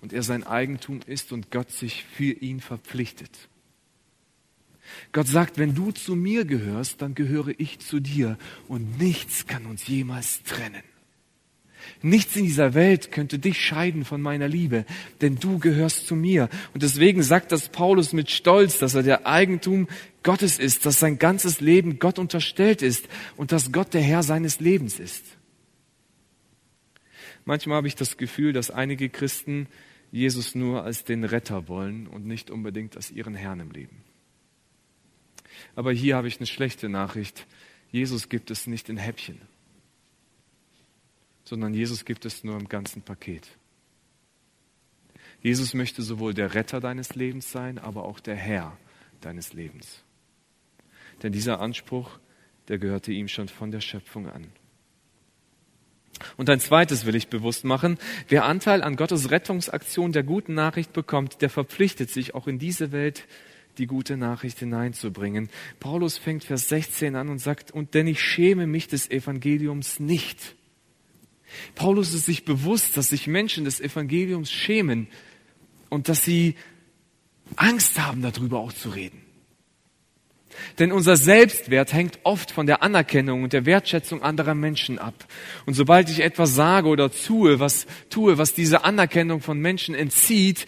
Und 0.00 0.14
er 0.14 0.22
sein 0.22 0.44
Eigentum 0.44 1.00
ist 1.06 1.30
und 1.30 1.50
Gott 1.50 1.70
sich 1.70 2.04
für 2.04 2.32
ihn 2.32 2.60
verpflichtet. 2.60 3.50
Gott 5.12 5.26
sagt, 5.26 5.58
wenn 5.58 5.74
du 5.74 5.90
zu 5.92 6.14
mir 6.14 6.44
gehörst, 6.44 7.02
dann 7.02 7.14
gehöre 7.14 7.52
ich 7.58 7.78
zu 7.78 8.00
dir 8.00 8.38
und 8.68 8.98
nichts 8.98 9.46
kann 9.46 9.66
uns 9.66 9.86
jemals 9.86 10.42
trennen. 10.42 10.82
Nichts 12.00 12.36
in 12.36 12.44
dieser 12.44 12.74
Welt 12.74 13.12
könnte 13.12 13.38
dich 13.38 13.60
scheiden 13.60 14.04
von 14.04 14.20
meiner 14.20 14.48
Liebe, 14.48 14.84
denn 15.20 15.36
du 15.36 15.58
gehörst 15.58 16.06
zu 16.06 16.14
mir. 16.14 16.48
Und 16.74 16.82
deswegen 16.82 17.22
sagt 17.22 17.52
das 17.52 17.68
Paulus 17.68 18.12
mit 18.12 18.30
Stolz, 18.30 18.78
dass 18.78 18.94
er 18.94 19.02
der 19.02 19.26
Eigentum 19.26 19.88
Gottes 20.22 20.58
ist, 20.58 20.86
dass 20.86 21.00
sein 21.00 21.18
ganzes 21.18 21.60
Leben 21.60 21.98
Gott 21.98 22.18
unterstellt 22.18 22.82
ist 22.82 23.08
und 23.36 23.52
dass 23.52 23.72
Gott 23.72 23.94
der 23.94 24.02
Herr 24.02 24.22
seines 24.22 24.60
Lebens 24.60 24.98
ist. 24.98 25.24
Manchmal 27.44 27.78
habe 27.78 27.88
ich 27.88 27.96
das 27.96 28.16
Gefühl, 28.16 28.52
dass 28.52 28.70
einige 28.70 29.08
Christen 29.08 29.66
Jesus 30.12 30.54
nur 30.54 30.84
als 30.84 31.04
den 31.04 31.24
Retter 31.24 31.68
wollen 31.68 32.06
und 32.06 32.26
nicht 32.26 32.50
unbedingt 32.50 32.96
als 32.96 33.10
ihren 33.10 33.34
Herrn 33.34 33.60
im 33.60 33.70
Leben. 33.70 34.04
Aber 35.74 35.92
hier 35.92 36.16
habe 36.16 36.28
ich 36.28 36.38
eine 36.38 36.46
schlechte 36.46 36.88
Nachricht. 36.88 37.46
Jesus 37.90 38.28
gibt 38.28 38.50
es 38.50 38.66
nicht 38.66 38.88
in 38.88 38.96
Häppchen 38.96 39.40
sondern 41.52 41.74
Jesus 41.74 42.06
gibt 42.06 42.24
es 42.24 42.44
nur 42.44 42.56
im 42.56 42.68
ganzen 42.68 43.02
Paket. 43.02 43.46
Jesus 45.42 45.74
möchte 45.74 46.02
sowohl 46.02 46.34
der 46.34 46.54
Retter 46.54 46.80
deines 46.80 47.14
Lebens 47.14 47.50
sein, 47.50 47.78
aber 47.78 48.04
auch 48.04 48.20
der 48.20 48.36
Herr 48.36 48.76
deines 49.20 49.52
Lebens. 49.52 50.02
Denn 51.22 51.32
dieser 51.32 51.60
Anspruch, 51.60 52.18
der 52.68 52.78
gehörte 52.78 53.12
ihm 53.12 53.28
schon 53.28 53.48
von 53.48 53.70
der 53.70 53.80
Schöpfung 53.80 54.30
an. 54.30 54.46
Und 56.36 56.48
ein 56.48 56.60
zweites 56.60 57.04
will 57.04 57.16
ich 57.16 57.28
bewusst 57.28 57.64
machen. 57.64 57.98
Wer 58.28 58.44
Anteil 58.44 58.82
an 58.82 58.96
Gottes 58.96 59.30
Rettungsaktion 59.30 60.12
der 60.12 60.22
guten 60.22 60.54
Nachricht 60.54 60.92
bekommt, 60.92 61.42
der 61.42 61.50
verpflichtet 61.50 62.10
sich 62.10 62.34
auch 62.34 62.46
in 62.46 62.58
diese 62.58 62.92
Welt 62.92 63.26
die 63.78 63.86
gute 63.86 64.16
Nachricht 64.16 64.58
hineinzubringen. 64.58 65.48
Paulus 65.80 66.18
fängt 66.18 66.44
Vers 66.44 66.68
16 66.68 67.16
an 67.16 67.28
und 67.28 67.38
sagt, 67.38 67.70
und 67.70 67.94
denn 67.94 68.06
ich 68.06 68.22
schäme 68.22 68.66
mich 68.66 68.88
des 68.88 69.10
Evangeliums 69.10 70.00
nicht. 70.00 70.54
Paulus 71.74 72.14
ist 72.14 72.26
sich 72.26 72.44
bewusst, 72.44 72.96
dass 72.96 73.08
sich 73.08 73.26
Menschen 73.26 73.64
des 73.64 73.80
Evangeliums 73.80 74.50
schämen 74.50 75.08
und 75.88 76.08
dass 76.08 76.24
sie 76.24 76.56
Angst 77.56 78.00
haben, 78.00 78.22
darüber 78.22 78.60
auch 78.60 78.72
zu 78.72 78.90
reden. 78.90 79.20
Denn 80.78 80.92
unser 80.92 81.16
Selbstwert 81.16 81.92
hängt 81.92 82.18
oft 82.24 82.50
von 82.50 82.66
der 82.66 82.82
Anerkennung 82.82 83.42
und 83.42 83.52
der 83.52 83.66
Wertschätzung 83.66 84.22
anderer 84.22 84.54
Menschen 84.54 84.98
ab. 84.98 85.26
Und 85.66 85.74
sobald 85.74 86.10
ich 86.10 86.20
etwas 86.20 86.54
sage 86.54 86.88
oder 86.88 87.10
tue, 87.10 87.58
was 87.58 87.86
tue, 88.10 88.38
was 88.38 88.54
diese 88.54 88.84
Anerkennung 88.84 89.40
von 89.40 89.58
Menschen 89.58 89.94
entzieht, 89.94 90.66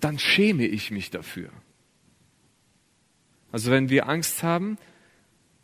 dann 0.00 0.18
schäme 0.18 0.66
ich 0.66 0.90
mich 0.90 1.10
dafür. 1.10 1.50
Also 3.52 3.70
wenn 3.70 3.88
wir 3.88 4.08
Angst 4.08 4.42
haben, 4.42 4.78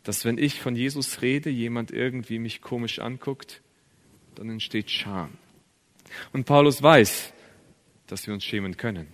dass 0.03 0.25
wenn 0.25 0.37
ich 0.37 0.61
von 0.61 0.75
Jesus 0.75 1.21
rede, 1.21 1.49
jemand 1.49 1.91
irgendwie 1.91 2.39
mich 2.39 2.61
komisch 2.61 2.99
anguckt, 2.99 3.61
dann 4.35 4.49
entsteht 4.49 4.89
Scham. 4.89 5.31
Und 6.31 6.45
Paulus 6.45 6.81
weiß, 6.81 7.33
dass 8.07 8.27
wir 8.27 8.33
uns 8.33 8.43
schämen 8.43 8.77
können. 8.77 9.07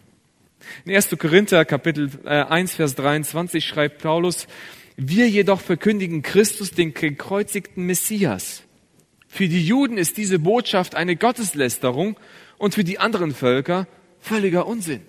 In 0.86 0.96
1. 0.96 1.10
Korinther 1.18 1.66
Kapitel 1.66 2.10
1, 2.26 2.74
äh, 2.74 2.76
Vers 2.76 2.96
23 2.96 3.66
schreibt 3.66 4.02
Paulus, 4.02 4.48
wir 4.96 5.28
jedoch 5.28 5.60
verkündigen 5.60 6.22
Christus, 6.22 6.72
den 6.72 6.94
gekreuzigten 6.94 7.86
Messias. 7.86 8.64
Für 9.28 9.48
die 9.48 9.66
Juden 9.66 9.98
ist 9.98 10.18
diese 10.18 10.38
Botschaft 10.38 10.94
eine 10.94 11.16
Gotteslästerung 11.16 12.20
und 12.60 12.76
für 12.76 12.84
die 12.84 13.00
anderen 13.00 13.34
Völker 13.34 13.88
völliger 14.20 14.68
Unsinn. 14.68 15.02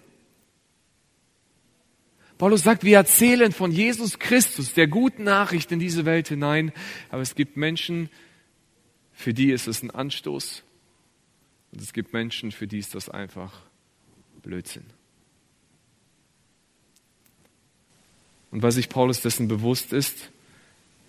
Paulus 2.44 2.62
sagt, 2.62 2.84
wir 2.84 2.98
erzählen 2.98 3.52
von 3.52 3.72
Jesus 3.72 4.18
Christus, 4.18 4.74
der 4.74 4.86
guten 4.86 5.24
Nachricht 5.24 5.72
in 5.72 5.78
diese 5.78 6.04
Welt 6.04 6.28
hinein, 6.28 6.72
aber 7.08 7.22
es 7.22 7.36
gibt 7.36 7.56
Menschen, 7.56 8.10
für 9.14 9.32
die 9.32 9.50
ist 9.50 9.66
es 9.66 9.82
ein 9.82 9.90
Anstoß. 9.90 10.62
Und 11.72 11.80
es 11.80 11.94
gibt 11.94 12.12
Menschen, 12.12 12.52
für 12.52 12.66
die 12.66 12.80
ist 12.80 12.94
das 12.94 13.08
einfach 13.08 13.62
Blödsinn. 14.42 14.84
Und 18.50 18.62
weil 18.62 18.72
sich 18.72 18.90
Paulus 18.90 19.22
dessen 19.22 19.48
bewusst 19.48 19.94
ist, 19.94 20.30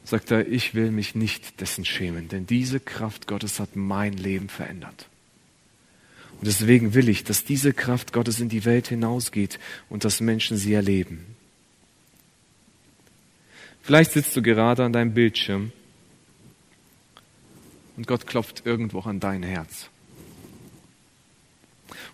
sagt 0.05 0.31
er, 0.31 0.47
ich 0.47 0.73
will 0.73 0.89
mich 0.89 1.15
nicht 1.15 1.59
dessen 1.59 1.83
schämen, 1.83 2.29
denn 2.29 2.45
diese 2.47 2.79
Kraft 2.79 3.27
Gottes 3.27 3.59
hat 3.59 3.75
mein 3.75 4.13
Leben 4.13 4.47
verändert. 4.47 5.09
Und 6.39 6.47
deswegen 6.47 6.93
will 6.93 7.09
ich, 7.09 7.23
dass 7.23 7.43
diese 7.43 7.73
Kraft 7.73 8.13
Gottes 8.13 8.39
in 8.39 8.49
die 8.49 8.65
Welt 8.65 8.87
hinausgeht 8.87 9.59
und 9.89 10.03
dass 10.03 10.21
Menschen 10.21 10.57
sie 10.57 10.73
erleben. 10.73 11.25
Vielleicht 13.81 14.11
sitzt 14.11 14.35
du 14.35 14.41
gerade 14.41 14.83
an 14.83 14.93
deinem 14.93 15.13
Bildschirm 15.13 15.71
und 17.97 18.07
Gott 18.07 18.27
klopft 18.27 18.65
irgendwo 18.65 18.99
an 19.01 19.19
dein 19.19 19.43
Herz. 19.43 19.89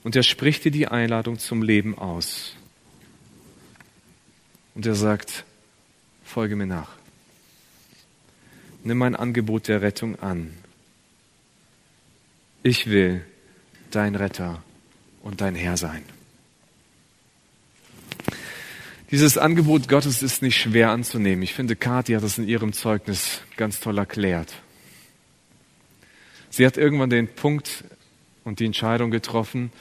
Und 0.04 0.16
er 0.16 0.24
spricht 0.24 0.66
dir 0.66 0.72
die 0.72 0.88
Einladung 0.88 1.40
zum 1.40 1.62
Leben 1.62 1.98
aus. 1.98 2.56
Und 4.76 4.86
er 4.86 4.96
sagt, 4.96 5.46
folge 6.24 6.56
mir 6.56 6.66
nach. 6.66 6.90
Nimm 8.84 8.98
mein 8.98 9.16
Angebot 9.16 9.68
der 9.68 9.82
Rettung 9.82 10.20
an. 10.20 10.52
Ich 12.64 12.88
will 12.88 13.26
dein 13.96 14.16
Retter 14.16 14.64
und 15.22 15.42
dein 15.42 15.56
Herr 15.56 15.78
sein. 15.78 16.04
Dieses 19.12 19.38
Angebot 19.38 19.90
Gottes 19.90 20.24
ist 20.24 20.42
nicht 20.42 20.58
schwer 20.58 20.92
anzunehmen. 20.92 21.44
Ich 21.44 21.54
finde, 21.54 21.76
Kathi 21.76 22.14
hat 22.14 22.24
das 22.24 22.38
in 22.38 22.48
ihrem 22.48 22.72
Zeugnis 22.72 23.42
ganz 23.58 23.82
toll 23.82 23.98
erklärt. 23.98 24.54
Sie 26.50 26.66
hat 26.66 26.78
irgendwann 26.78 27.10
den 27.10 27.28
Punkt 27.28 27.84
und 28.46 28.60
die 28.60 28.66
Entscheidung 28.66 29.12
getroffen, 29.12 29.72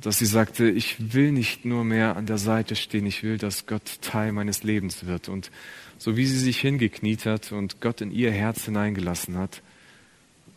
dass 0.00 0.18
sie 0.18 0.26
sagte, 0.26 0.70
ich 0.70 1.14
will 1.14 1.32
nicht 1.32 1.64
nur 1.64 1.84
mehr 1.84 2.16
an 2.16 2.26
der 2.26 2.38
Seite 2.38 2.76
stehen, 2.76 3.06
ich 3.06 3.22
will, 3.22 3.38
dass 3.38 3.66
Gott 3.66 4.00
Teil 4.02 4.32
meines 4.32 4.62
Lebens 4.62 5.06
wird. 5.06 5.28
Und 5.28 5.50
so 5.98 6.16
wie 6.16 6.26
sie 6.26 6.38
sich 6.38 6.60
hingekniet 6.60 7.26
hat 7.26 7.52
und 7.52 7.80
Gott 7.80 8.00
in 8.00 8.10
ihr 8.10 8.30
Herz 8.30 8.64
hineingelassen 8.64 9.36
hat, 9.36 9.62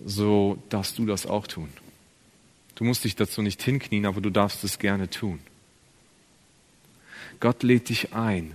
so 0.04 0.62
darfst 0.70 0.98
du 0.98 1.06
das 1.06 1.26
auch 1.26 1.48
tun. 1.48 1.70
Du 2.80 2.86
musst 2.86 3.04
dich 3.04 3.18
dazu 3.18 3.42
nicht 3.42 3.62
hinknien, 3.62 4.06
aber 4.06 4.22
du 4.22 4.30
darfst 4.30 4.64
es 4.64 4.80
gerne 4.80 5.10
tun. 5.10 5.42
Gott 7.42 7.62
lädt 7.62 7.90
dich 7.90 8.14
ein, 8.14 8.54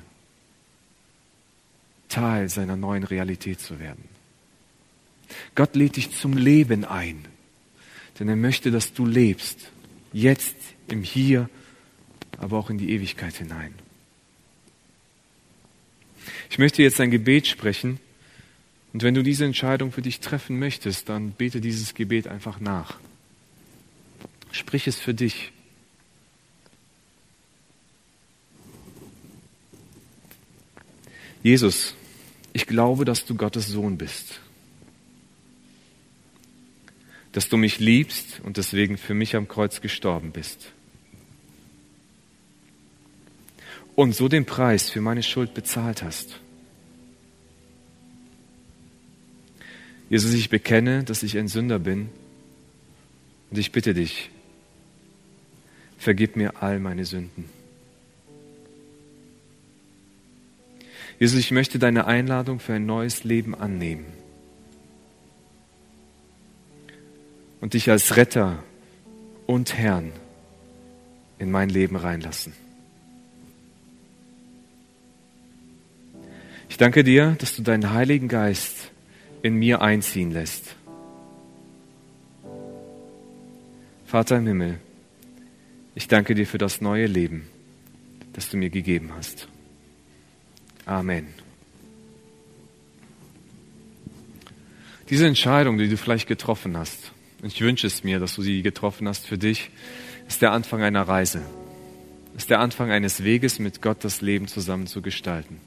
Teil 2.09 2.49
seiner 2.49 2.75
neuen 2.75 3.05
Realität 3.05 3.61
zu 3.61 3.81
werden. 3.81 4.03
Gott 5.55 5.77
lädt 5.77 5.97
dich 5.97 6.11
zum 6.17 6.39
Leben 6.39 6.87
ein, 6.87 7.27
denn 8.19 8.31
er 8.31 8.37
möchte, 8.37 8.71
dass 8.71 8.95
du 8.95 9.05
lebst, 9.05 9.71
jetzt 10.15 10.57
im 10.89 11.03
Hier, 11.03 11.51
aber 12.39 12.57
auch 12.57 12.71
in 12.71 12.79
die 12.79 12.93
Ewigkeit 12.93 13.35
hinein. 13.35 13.75
Ich 16.49 16.57
möchte 16.57 16.83
jetzt 16.83 16.99
ein 16.99 17.11
Gebet 17.11 17.47
sprechen 17.47 18.01
und 18.95 19.03
wenn 19.03 19.13
du 19.13 19.23
diese 19.23 19.45
Entscheidung 19.45 19.93
für 19.93 20.01
dich 20.01 20.21
treffen 20.21 20.59
möchtest, 20.59 21.11
dann 21.11 21.33
bete 21.33 21.61
dieses 21.61 21.93
Gebet 21.93 22.27
einfach 22.27 22.59
nach. 22.59 22.99
Sprich 24.55 24.87
es 24.87 24.99
für 24.99 25.13
dich. 25.13 25.53
Jesus, 31.43 31.95
ich 32.55 32.67
glaube, 32.67 33.05
dass 33.05 33.27
du 33.27 33.35
Gottes 33.35 33.67
Sohn 33.67 33.99
bist 33.99 34.41
dass 37.35 37.49
du 37.49 37.57
mich 37.57 37.81
liebst 37.81 38.41
und 38.45 38.59
deswegen 38.59 38.97
für 38.97 39.13
mich 39.13 39.35
am 39.35 39.49
Kreuz 39.49 39.81
gestorben 39.81 40.31
bist. 40.31 40.71
Und 43.97 44.15
so 44.15 44.29
den 44.29 44.47
Preis 44.47 44.89
für 44.89 45.01
meine 45.01 45.25
Schuld 45.25 45.53
bezahlt 45.53 46.05
hast. 46.05 46.39
Jesus, 50.09 50.33
ich 50.33 50.49
bekenne, 50.49 51.03
dass 51.03 51.25
ich 51.25 51.37
ein 51.37 51.49
Sünder 51.49 51.81
bin 51.81 52.09
und 53.51 53.59
ich 53.59 53.73
bitte 53.73 53.95
dich, 53.95 54.31
vergib 56.05 56.37
mir 56.37 56.63
all 56.63 56.79
meine 56.79 57.05
Sünden. 57.05 57.49
Jesus, 61.19 61.39
ich 61.39 61.51
möchte 61.51 61.79
deine 61.79 62.07
Einladung 62.07 62.61
für 62.61 62.75
ein 62.75 62.87
neues 62.87 63.25
Leben 63.25 63.55
annehmen. 63.55 64.07
und 67.65 67.73
dich 67.73 67.91
als 67.91 68.17
Retter 68.17 68.63
und 69.47 69.79
Herrn 69.79 70.13
in 71.39 71.51
mein 71.51 71.71
Leben 71.71 71.97
reinlassen. 71.97 72.53
Ich 76.69 76.77
danke 76.77 77.05
dir, 77.05 77.37
dass 77.39 77.57
du 77.57 77.63
deinen 77.63 77.95
Heiligen 77.95 78.29
Geist 78.29 78.91
in 79.41 79.55
mir 79.55 79.81
einziehen 79.81 80.31
lässt. 80.31 80.77
Vater 84.05 84.37
im 84.37 84.47
Himmel, 84.47 84.79
ich 85.95 86.09
danke 86.09 86.35
dir 86.35 86.47
für 86.47 86.59
das 86.59 86.81
neue 86.81 87.07
Leben, 87.07 87.49
das 88.33 88.49
du 88.51 88.57
mir 88.57 88.71
gegeben 88.71 89.13
hast. 89.15 89.49
Amen. 90.87 91.29
Diese 95.11 95.27
Entscheidung, 95.27 95.79
die 95.79 95.89
du 95.89 95.97
vielleicht 95.97 96.27
getroffen 96.27 96.77
hast, 96.77 97.13
und 97.43 97.53
ich 97.53 97.61
wünsche 97.61 97.87
es 97.87 98.05
mir, 98.05 98.19
dass 98.19 98.35
du 98.35 98.43
sie 98.43 98.63
getroffen 98.63 99.07
hast 99.07 99.27
für 99.27 99.37
dich, 99.37 99.71
ist 100.27 100.41
der 100.41 100.53
Anfang 100.53 100.83
einer 100.83 101.03
Reise, 101.03 101.43
ist 102.37 102.51
der 102.51 102.61
Anfang 102.61 102.91
eines 102.91 103.23
Weges, 103.23 103.59
mit 103.59 103.83
Gott 103.83 103.99
das 104.03 104.23
Leben 104.23 104.49
zusammen 104.49 104.87
zu 104.87 105.03
gestalten. 105.03 105.61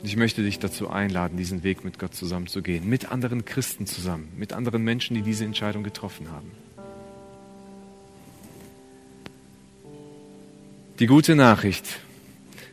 Und 0.00 0.04
ich 0.04 0.16
möchte 0.16 0.42
dich 0.42 0.58
dazu 0.58 0.90
einladen, 0.90 1.36
diesen 1.36 1.62
Weg 1.62 1.84
mit 1.84 1.98
Gott 1.98 2.14
zusammen 2.14 2.46
zu 2.48 2.62
gehen, 2.62 2.88
mit 2.88 3.10
anderen 3.10 3.44
Christen 3.44 3.86
zusammen, 3.86 4.28
mit 4.36 4.52
anderen 4.52 4.82
Menschen, 4.82 5.14
die 5.14 5.22
diese 5.22 5.44
Entscheidung 5.44 5.82
getroffen 5.82 6.30
haben. 6.30 6.50
Die 10.98 11.06
gute 11.06 11.36
Nachricht 11.36 12.00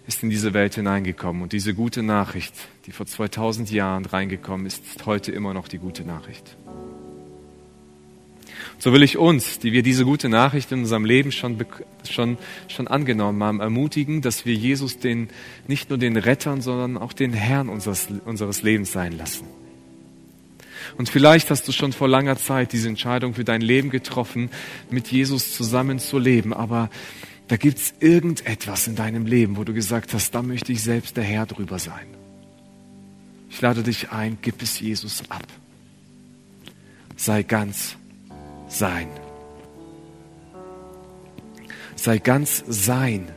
ist 0.08 0.24
in 0.24 0.32
diese 0.32 0.54
Welt 0.54 0.74
hineingekommen 0.74 1.44
und 1.44 1.54
diese 1.54 1.76
gute 1.76 2.02
Nachricht, 2.02 2.54
die 2.88 2.92
vor 2.92 3.06
2000 3.06 3.70
Jahren 3.70 4.06
reingekommen 4.06 4.66
ist, 4.66 4.84
ist 4.84 5.06
heute 5.06 5.32
immer 5.32 5.54
noch 5.54 5.68
die 5.68 5.78
gute 5.78 6.04
Nachricht. 6.04 6.58
So 8.80 8.92
will 8.92 9.04
ich 9.04 9.18
uns, 9.18 9.60
die 9.60 9.74
wir 9.74 9.84
diese 9.84 10.06
gute 10.06 10.28
Nachricht 10.28 10.72
in 10.72 10.80
unserem 10.80 11.06
Leben 11.06 11.32
schon, 11.32 11.64
schon, 12.10 12.38
schon 12.68 12.88
angenommen 12.88 13.44
haben, 13.44 13.60
ermutigen, 13.60 14.22
dass 14.22 14.44
wir 14.44 14.56
Jesus 14.56 14.98
den, 14.98 15.30
nicht 15.68 15.90
nur 15.90 16.00
den 16.00 16.18
Rettern, 16.18 16.62
sondern 16.62 16.98
auch 16.98 17.14
den 17.14 17.32
Herrn 17.32 17.70
unseres, 17.70 18.08
unseres 18.26 18.64
Lebens 18.64 18.92
sein 18.92 19.16
lassen. 19.16 19.46
Und 20.98 21.10
vielleicht 21.10 21.52
hast 21.52 21.68
du 21.68 21.72
schon 21.72 21.94
vor 21.94 22.08
langer 22.08 22.38
Zeit 22.38 22.74
diese 22.74 22.90
Entscheidung 22.90 23.36
für 23.36 23.44
dein 23.44 23.62
Leben 23.62 23.92
getroffen, 23.92 24.50
mit 24.90 25.08
Jesus 25.08 25.54
zusammen 25.54 26.00
zu 26.00 26.18
leben, 26.18 26.54
aber 26.54 26.90
da 27.48 27.58
gibt's 27.58 27.94
irgendetwas 28.00 28.88
in 28.88 28.96
deinem 28.96 29.26
Leben, 29.26 29.58
wo 29.58 29.64
du 29.64 29.74
gesagt 29.74 30.14
hast, 30.14 30.34
da 30.34 30.42
möchte 30.42 30.72
ich 30.72 30.82
selbst 30.82 31.16
der 31.16 31.24
Herr 31.24 31.46
drüber 31.46 31.78
sein. 31.78 32.08
Ich 33.50 33.62
lade 33.62 33.84
dich 33.84 34.12
ein, 34.12 34.38
gib 34.42 34.62
es 34.62 34.80
Jesus 34.80 35.24
ab. 35.30 35.46
Sei 37.16 37.44
ganz 37.44 37.96
sein. 38.68 39.08
Sei 41.96 42.18
ganz 42.18 42.64
sein. 42.68 43.28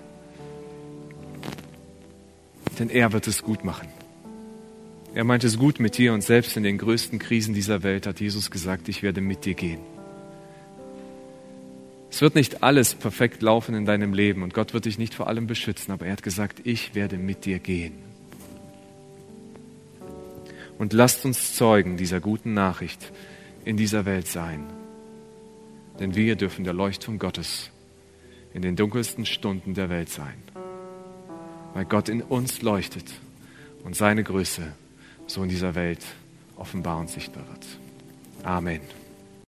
Denn 2.78 2.90
er 2.90 3.12
wird 3.12 3.26
es 3.26 3.42
gut 3.42 3.64
machen. 3.64 3.88
Er 5.14 5.24
meint 5.24 5.44
es 5.44 5.58
gut 5.58 5.80
mit 5.80 5.98
dir 5.98 6.12
und 6.14 6.22
selbst 6.22 6.56
in 6.56 6.62
den 6.62 6.78
größten 6.78 7.18
Krisen 7.18 7.54
dieser 7.54 7.82
Welt 7.82 8.06
hat 8.06 8.20
Jesus 8.20 8.50
gesagt, 8.50 8.88
ich 8.88 9.02
werde 9.02 9.20
mit 9.20 9.44
dir 9.44 9.54
gehen. 9.54 9.97
Es 12.10 12.22
wird 12.22 12.34
nicht 12.34 12.62
alles 12.62 12.94
perfekt 12.94 13.42
laufen 13.42 13.74
in 13.74 13.84
deinem 13.84 14.14
Leben 14.14 14.42
und 14.42 14.54
Gott 14.54 14.72
wird 14.74 14.86
dich 14.86 14.98
nicht 14.98 15.14
vor 15.14 15.28
allem 15.28 15.46
beschützen, 15.46 15.92
aber 15.92 16.06
er 16.06 16.12
hat 16.12 16.22
gesagt, 16.22 16.60
ich 16.64 16.94
werde 16.94 17.18
mit 17.18 17.44
dir 17.44 17.58
gehen. 17.58 17.94
Und 20.78 20.92
lasst 20.92 21.24
uns 21.24 21.54
Zeugen 21.54 21.96
dieser 21.96 22.20
guten 22.20 22.54
Nachricht 22.54 23.12
in 23.64 23.76
dieser 23.76 24.06
Welt 24.06 24.28
sein. 24.28 24.64
Denn 25.98 26.14
wir 26.14 26.36
dürfen 26.36 26.64
der 26.64 26.72
Leuchtturm 26.72 27.18
Gottes 27.18 27.70
in 28.54 28.62
den 28.62 28.76
dunkelsten 28.76 29.26
Stunden 29.26 29.74
der 29.74 29.90
Welt 29.90 30.08
sein. 30.08 30.42
Weil 31.74 31.84
Gott 31.84 32.08
in 32.08 32.22
uns 32.22 32.62
leuchtet 32.62 33.06
und 33.84 33.96
seine 33.96 34.22
Größe 34.22 34.72
so 35.26 35.42
in 35.42 35.48
dieser 35.48 35.74
Welt 35.74 36.04
offenbar 36.56 36.98
und 36.98 37.10
sichtbar 37.10 37.44
wird. 37.48 37.66
Amen. 38.44 38.80